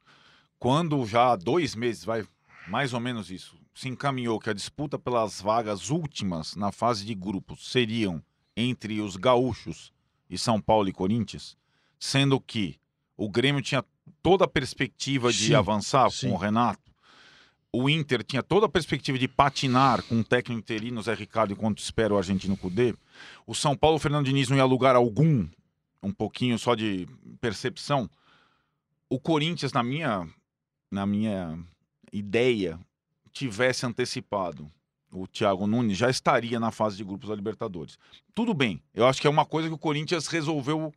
[0.58, 2.26] quando já há dois meses, vai
[2.68, 7.16] mais ou menos isso, se encaminhou que a disputa pelas vagas últimas na fase de
[7.16, 8.22] grupos seriam
[8.56, 9.92] entre os gaúchos
[10.30, 11.58] e São Paulo e Corinthians,
[12.00, 12.78] sendo que
[13.18, 13.84] o Grêmio tinha
[14.22, 16.28] toda a perspectiva de Sim, avançar sim.
[16.30, 16.89] com o Renato,
[17.72, 21.80] o Inter tinha toda a perspectiva de patinar com o técnico interino Zé Ricardo enquanto
[21.80, 22.96] espera o argentino Cudê,
[23.46, 25.48] o São Paulo, o Fernando Diniz não ia lugar algum,
[26.02, 27.08] um pouquinho só de
[27.40, 28.10] percepção.
[29.10, 30.28] O Corinthians, na minha,
[30.90, 31.60] na minha
[32.12, 32.80] ideia,
[33.32, 34.70] tivesse antecipado
[35.12, 37.98] o Thiago Nunes, já estaria na fase de grupos da Libertadores.
[38.34, 40.94] Tudo bem, eu acho que é uma coisa que o Corinthians resolveu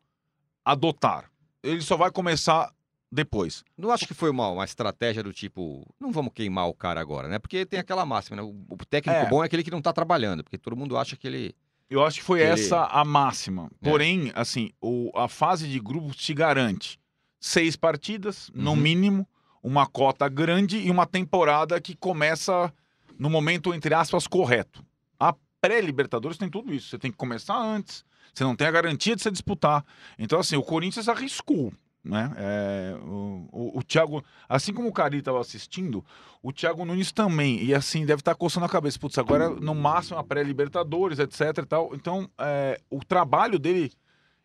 [0.63, 1.31] adotar.
[1.63, 2.71] Ele só vai começar
[3.13, 3.63] depois.
[3.77, 7.27] Não acho que foi uma, uma estratégia do tipo, não vamos queimar o cara agora,
[7.27, 7.37] né?
[7.39, 8.41] Porque tem aquela máxima, né?
[8.43, 9.29] O, o técnico É.
[9.29, 11.55] bom é aquele que não tá trabalhando, porque todo mundo acha que ele.
[11.89, 13.69] Eu acho que foi Ele- essa a máxima.
[13.81, 13.89] É.
[13.89, 16.99] Porém, assim, o- a fase de grupos te garante
[17.39, 18.75] seis partidas, no Uhum.
[18.77, 19.27] mínimo,
[19.61, 22.73] uma cota grande e uma temporada que começa
[23.19, 24.83] no momento, entre aspas, correto.
[25.19, 26.89] A pré-Libertadores tem tudo isso.
[26.89, 28.03] Você tem que começar antes,
[28.33, 29.85] você não tem a garantia de você disputar.
[30.17, 31.71] Então, assim, o Corinthians arriscou.
[32.03, 32.33] Né?
[32.37, 36.03] É, o, o, o Thiago, assim como o Cari estava assistindo,
[36.41, 37.63] o Thiago Nunes também.
[37.63, 38.99] E assim, deve estar coçando a cabeça.
[38.99, 41.59] Putz, agora no máximo a pré-Libertadores, etc.
[41.59, 41.95] E tal.
[41.95, 43.91] Então, é, o trabalho dele,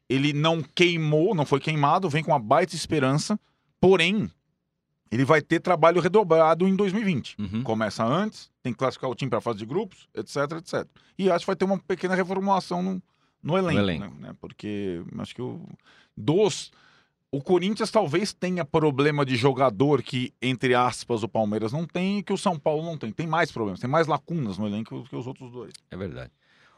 [0.08, 3.38] ele não queimou, não foi queimado, vem com uma baita esperança.
[3.80, 4.30] Porém,
[5.10, 7.36] ele vai ter trabalho redobrado em 2020.
[7.38, 7.62] Uhum.
[7.64, 10.86] Começa antes, tem que classificar o time para a fase de grupos, etc, etc.
[11.18, 13.02] E acho que vai ter uma pequena reformulação no,
[13.42, 14.14] no elenco, elenco.
[14.20, 14.34] Né?
[14.40, 15.60] Porque acho que o,
[16.16, 16.70] dos...
[17.30, 22.22] O Corinthians talvez tenha problema de jogador que, entre aspas, o Palmeiras não tem e
[22.22, 23.12] que o São Paulo não tem.
[23.12, 25.72] Tem mais problemas, tem mais lacunas no elenco que os outros dois.
[25.90, 26.32] É verdade.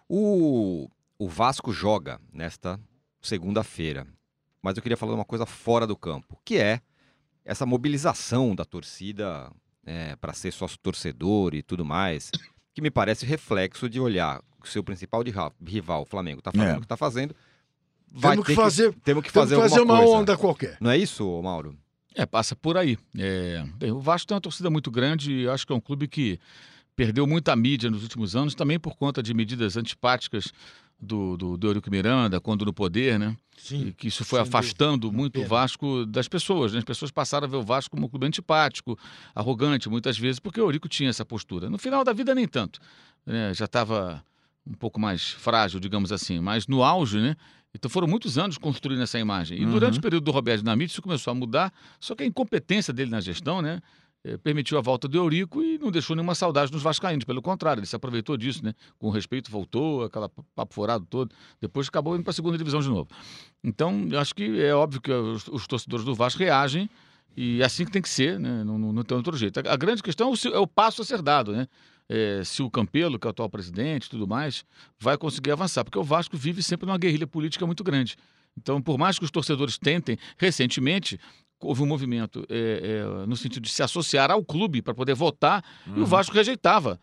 [0.08, 0.88] O,
[1.18, 2.80] o Vasco joga nesta
[3.22, 4.06] segunda-feira.
[4.60, 6.80] Mas eu queria falar uma coisa fora do campo, que é
[7.44, 9.50] essa mobilização da torcida
[10.20, 12.30] para ser sócio torcedor e tudo mais,
[12.74, 15.22] que me parece reflexo de olhar o seu principal
[15.64, 16.76] rival, o Flamengo, está fazendo É.
[16.76, 17.34] o que está fazendo.
[18.12, 20.18] Vai Temos que ter fazer, temos que temos fazer, que fazer alguma uma coisa.
[20.20, 20.76] onda qualquer.
[20.80, 21.76] Não é isso, Mauro?
[22.14, 22.98] É, passa por aí.
[23.16, 26.08] É, bem, o Vasco tem uma torcida muito grande e acho que é um clube
[26.08, 26.38] que
[26.96, 30.52] perdeu muita mídia nos últimos anos, também por conta de medidas antipáticas
[31.00, 33.34] do, do, do Eurico Miranda, quando no poder, né?
[33.56, 33.94] E Sim.
[33.96, 35.18] que isso foi afastando dúvida.
[35.18, 35.46] muito o.
[35.46, 36.72] Vasco das pessoas.
[36.72, 36.78] Né?
[36.80, 38.98] As pessoas passaram a ver o Vasco como um clube antipático,
[39.34, 41.70] arrogante, muitas vezes, porque o Eurico tinha essa postura.
[41.70, 42.80] No final da vida, nem tanto.
[43.24, 43.54] né?
[43.54, 44.22] Já estava
[44.66, 46.38] um pouco mais frágil, digamos assim.
[46.40, 47.34] Mas no auge, né?
[47.74, 49.60] Então foram muitos anos construindo essa imagem.
[49.62, 49.98] E durante Uhum.
[49.98, 53.20] o período do Roberto Dinamite isso começou a mudar, só que a incompetência dele na
[53.20, 53.80] gestão, né?
[54.22, 57.24] eh, permitiu a volta do Eurico e não deixou nenhuma saudade nos vascaínos.
[57.24, 58.74] Pelo contrário, ele se aproveitou disso, né?
[58.98, 61.34] Com respeito, voltou, aquela papo furado todo.
[61.58, 63.08] Depois acabou indo para a segunda divisão de novo.
[63.64, 66.90] Então, eu acho que é óbvio que os torcedores do Vasco reagem
[67.36, 68.62] e é assim que tem que ser, né?
[68.64, 69.60] Não, não, não tem outro jeito.
[69.60, 71.66] A, a grande questão é o, é o passo a ser dado, né?
[72.08, 74.64] É, se o Campelo, que é o atual presidente e tudo mais,
[74.98, 78.16] vai conseguir avançar, porque o Vasco vive sempre numa guerrilha política muito grande.
[78.58, 81.18] Então, por mais que os torcedores tentem, recentemente
[81.62, 85.62] houve um movimento é, é, no sentido de se associar ao clube para poder votar
[85.94, 86.98] e o Vasco rejeitava.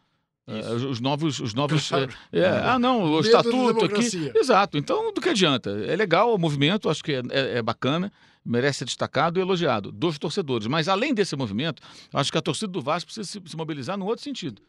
[0.48, 2.12] eh, os novos, os novos Claro.
[2.34, 4.32] é, é, ah, não, o Medo estatuto aqui.
[4.36, 4.78] Exato.
[4.78, 5.70] Então, do que adianta?
[5.86, 8.12] É legal o movimento, acho que é, é- é bacana,
[8.48, 10.68] merece ser destacado e elogiado dos torcedores.
[10.68, 11.82] Mas, além desse movimento,
[12.14, 14.62] acho que a torcida do Vasco precisa se, se mobilizar no outro sentido.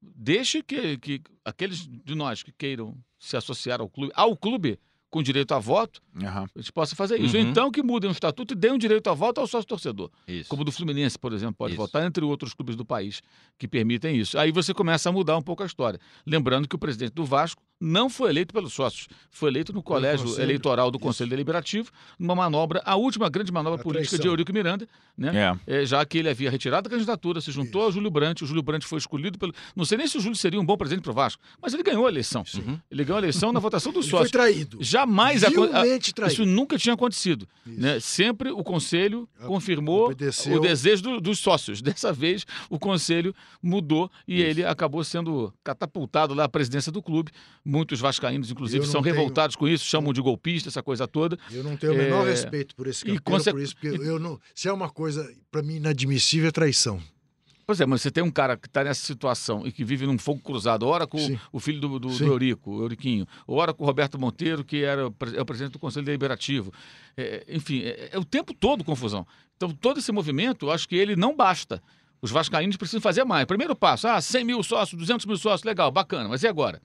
[0.00, 4.78] Deixe que, que aqueles de nós que queiram se associar ao clube, ao clube
[5.12, 6.46] com direito a voto, Aham.
[6.54, 7.36] a gente possa fazer isso.
[7.36, 7.42] Uhum.
[7.42, 10.10] Então que mudem o estatuto e deem o direito a voto ao sócio torcedor.
[10.26, 10.48] Isso.
[10.48, 11.82] Como o do Fluminense, por exemplo, pode Isso.
[11.82, 13.20] votar, entre outros clubes do país
[13.58, 14.38] que permitem isso.
[14.38, 16.00] Aí você começa a mudar um pouco a história.
[16.26, 20.26] Lembrando que o presidente do Vasco não foi eleito pelos sócios, foi eleito no colégio
[20.26, 20.44] Conselho.
[20.44, 21.02] eleitoral do Isso.
[21.04, 24.32] Conselho Deliberativo, numa manobra, a última grande manobra A política de traição.
[24.32, 25.58] Eurico Miranda, né?
[25.66, 25.82] É.
[25.82, 28.62] É, já que ele havia retirado a candidatura, se juntou ao Júlio Brandt, o Júlio
[28.62, 29.52] Brandt foi escolhido pelo.
[29.74, 31.82] Não sei nem se o Júlio seria um bom presidente para o Vasco, mas ele
[31.82, 32.44] ganhou a eleição.
[32.90, 34.30] Ele ganhou a eleição na votação dos Ele foi sócios.
[34.30, 34.78] traído.
[34.80, 36.32] Jamais Vilmente traído.
[36.32, 37.48] isso nunca tinha acontecido.
[37.66, 37.80] Isso.
[37.80, 37.98] Né?
[38.00, 40.56] Sempre o conselho A- confirmou obedeceu.
[40.56, 41.80] o desejo do- dos sócios.
[41.82, 47.30] Dessa vez, o conselho mudou e ele acabou sendo catapultado lá à presidência do clube.
[47.72, 51.38] Muitos vascaínos, inclusive, são tenho- revoltados com isso, chamam de golpista, essa coisa toda.
[51.50, 54.18] Eu não tenho o menor É, respeito por esse campeão, conse- por isso, porque eu
[54.18, 54.38] não.
[54.54, 57.00] Se é uma coisa, para mim, inadmissível, é traição.
[57.64, 60.18] Pois é, mas você tem um cara que está nessa situação e que vive num
[60.18, 61.38] fogo cruzado, ora com Sim.
[61.50, 65.02] o filho do, do, do Eurico, o Euriquinho, ora com o Roberto Monteiro, que era
[65.34, 66.72] é o presidente do Conselho Deliberativo.
[67.16, 69.26] É, enfim, é, é o tempo todo confusão.
[69.56, 71.80] Então, todo esse movimento, eu acho que ele não basta.
[72.20, 73.46] Os vascaínos precisam fazer mais.
[73.46, 76.28] Primeiro passo, ah, 100 mil sócios, 200 mil sócios, legal, bacana.
[76.28, 76.80] Mas e agora?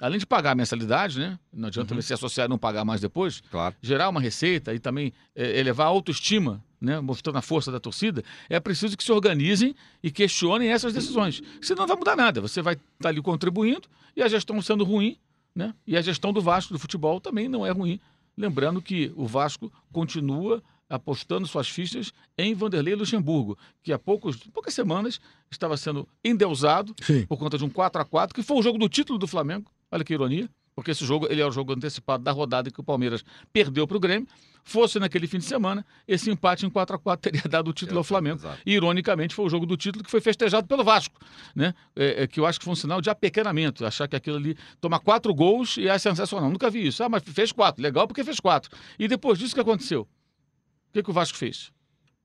[0.00, 1.38] Além de pagar a mensalidade, né?
[1.52, 3.74] Não adianta se associar e não pagar mais depois Claro.
[3.80, 8.24] gerar uma receita e também eh, elevar a autoestima, né, mostrando a força da torcida,
[8.48, 11.40] é preciso que se organizem e questionem essas decisões.
[11.60, 12.40] Senão não vai mudar nada.
[12.40, 13.82] Você vai estar ali contribuindo
[14.16, 15.16] e a gestão sendo ruim,
[15.54, 15.74] né?
[15.86, 18.00] E a gestão do Vasco do futebol também não é ruim.
[18.36, 24.74] Lembrando que o Vasco continua apostando suas fichas em Vanderlei Luxemburgo, que há poucos, poucas
[24.74, 25.20] semanas
[25.50, 27.24] estava sendo endeusado Sim.
[27.26, 29.70] por conta de um 4 a 4 que foi o jogo do título do Flamengo.
[29.92, 32.82] Olha que ironia, porque esse jogo ele é o jogo antecipado da rodada que o
[32.82, 33.22] Palmeiras
[33.52, 34.26] perdeu para o Grêmio.
[34.64, 37.98] Fosse naquele fim de semana, esse empate em 4 a 4 teria dado o título
[37.98, 38.40] ao Flamengo.
[38.64, 41.14] E, ironicamente, foi o jogo do título que foi festejado pelo Vasco,
[41.54, 41.74] né?
[41.94, 44.56] É, é, que eu acho que foi um sinal de apequenamento, achar que aquilo ali
[44.80, 46.48] toma quatro gols e é sensacional.
[46.48, 47.02] Nunca vi isso.
[47.02, 48.70] Ah, mas fez quatro, legal porque fez quatro.
[48.98, 50.02] E depois disso o que aconteceu?
[50.02, 51.72] O que, que o Vasco fez?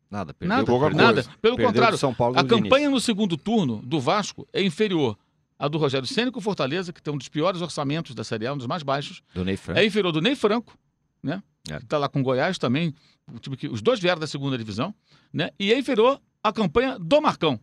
[0.10, 0.56] Nada, perdeu.
[0.56, 1.14] Nada, pouca nada.
[1.14, 1.30] coisa.
[1.42, 5.18] Pelo Perdeu contrário, do São Paulo a campanha no segundo turno do Vasco é inferior
[5.60, 8.54] à do Rogério Ceni com Fortaleza, que tem um dos piores orçamentos da Série A,
[8.54, 9.22] um dos mais baixos.
[9.34, 9.80] Do Ney Franco.
[9.80, 10.78] É inferior do Ney Franco,
[11.22, 11.42] né?
[11.70, 11.80] É.
[11.80, 12.94] Que tá lá com o Goiás também,
[13.34, 14.94] o time que os dois vieram da segunda divisão,
[15.34, 15.50] né?
[15.60, 17.60] E é inferior à campanha do Marcão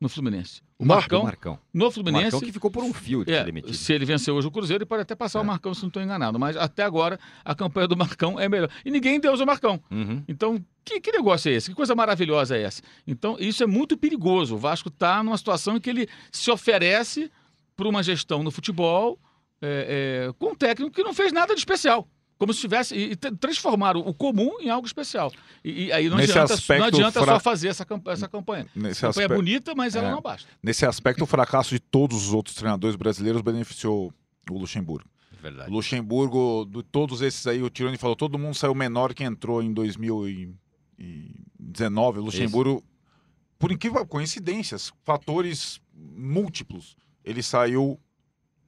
[0.00, 0.62] no Fluminense.
[0.78, 1.58] O Mar- Marcão, Marcão.
[1.74, 3.74] no O Fluminense, Marcão que ficou por um fio de é, demitido.
[3.74, 5.42] se ele vencer hoje o Cruzeiro, ele pode até passar É.
[5.42, 6.38] o Marcão, se não estou enganado.
[6.38, 8.70] Mas até agora, a campanha do Marcão é melhor.
[8.84, 9.78] E ninguém deu o Marcão.
[9.90, 10.24] Uhum.
[10.26, 11.68] Então, que, que negócio é esse?
[11.68, 12.82] Que coisa maravilhosa é essa?
[13.06, 14.54] Então, isso é muito perigoso.
[14.54, 17.30] O Vasco está numa situação em que ele se oferece
[17.76, 19.18] para uma gestão no futebol
[19.62, 22.08] é, é, com um técnico que não fez nada de especial.
[22.40, 22.96] Como se tivesse.
[22.96, 25.30] E, e transformaram o comum em algo especial.
[25.62, 28.26] E, e aí não Nesse adianta, aspecto, não adianta fra- só fazer essa, campa- essa
[28.26, 28.66] campanha.
[28.74, 30.10] Nesse A campanha é aspecto- bonita, mas ela É.
[30.10, 30.48] não basta.
[30.62, 34.10] Nesse aspecto, o fracasso de todos os outros treinadores brasileiros beneficiou
[34.50, 35.06] o Luxemburgo.
[35.38, 35.70] O Verdade.
[35.70, 39.72] Luxemburgo, de todos esses aí, o Tironi falou, todo mundo saiu menor que entrou em
[40.98, 42.18] 2019.
[42.18, 42.82] O Luxemburgo,
[43.58, 47.98] por incrível coincidências, fatores múltiplos, ele saiu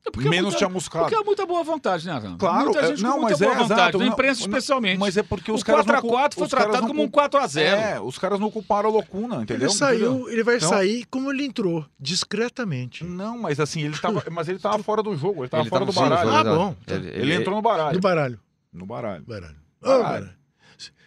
[0.04, 1.04] É porque é menos muita- chamuscado.
[1.04, 2.38] Porque é muita boa vontade, né, Arnaldo?
[2.38, 4.48] Claro, muita é- gente não, com muita mas boa é vontade, exato, na imprensa não,
[4.48, 4.98] especialmente.
[4.98, 7.60] Mas é porque os o caras 4x4 não, foi tratado como um cu- 4x0.
[7.78, 9.68] É, os caras não ocuparam a locuna, entendeu?
[9.68, 13.04] Ele saiu, ele vai Então- sair como ele entrou, discretamente.
[13.04, 15.86] Não, mas assim, ele tava, mas ele tava fora do jogo, ele tava Ele fora
[15.86, 16.30] tava do baralho.
[16.30, 16.76] Ah, jogo, bom.
[16.88, 17.92] Ele, Ele, ele- entrou no baralho.
[17.92, 18.40] Do baralho.
[18.72, 19.22] No baralho.
[19.24, 19.56] baralho.
[19.80, 20.02] Baralho.
[20.02, 20.30] baralho.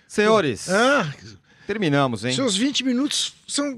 [0.08, 1.12] Senhores, Ah,
[1.66, 2.34] terminamos, hein?
[2.34, 3.78] seus 20 minutos são,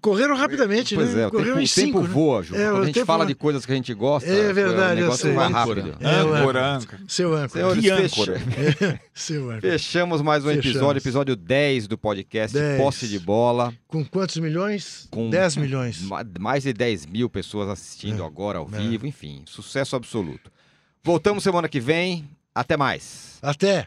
[0.00, 1.22] correram rapidamente, Pois né?
[1.22, 2.02] é, o correram tempo, em o tempo 5.
[2.02, 2.08] né?
[2.08, 2.56] voa, Ju.
[2.56, 3.26] É, Quando a gente fala voa.
[3.26, 5.96] de coisas que a gente gosta, É verdade, o eu negócio vai rápido.
[6.00, 6.78] É, o Âncora.
[7.06, 7.48] Seu âncora.
[7.48, 8.40] Senhores, âncora.
[9.14, 9.60] Seu âncora.
[9.60, 10.66] fechamos mais um Fechamos.
[10.66, 12.80] episódio, episódio 10 do podcast 10.
[12.82, 13.72] Posse de Bola.
[13.86, 15.06] Com quantos milhões?
[15.10, 16.02] Com 10 milhões.
[16.02, 18.26] Ma- Mais de 10 mil pessoas assistindo É.
[18.26, 18.78] agora ao É.
[18.78, 20.50] vivo, enfim, sucesso absoluto.
[21.04, 22.28] Voltamos semana que vem.
[22.54, 23.38] Até mais.
[23.40, 23.86] Até.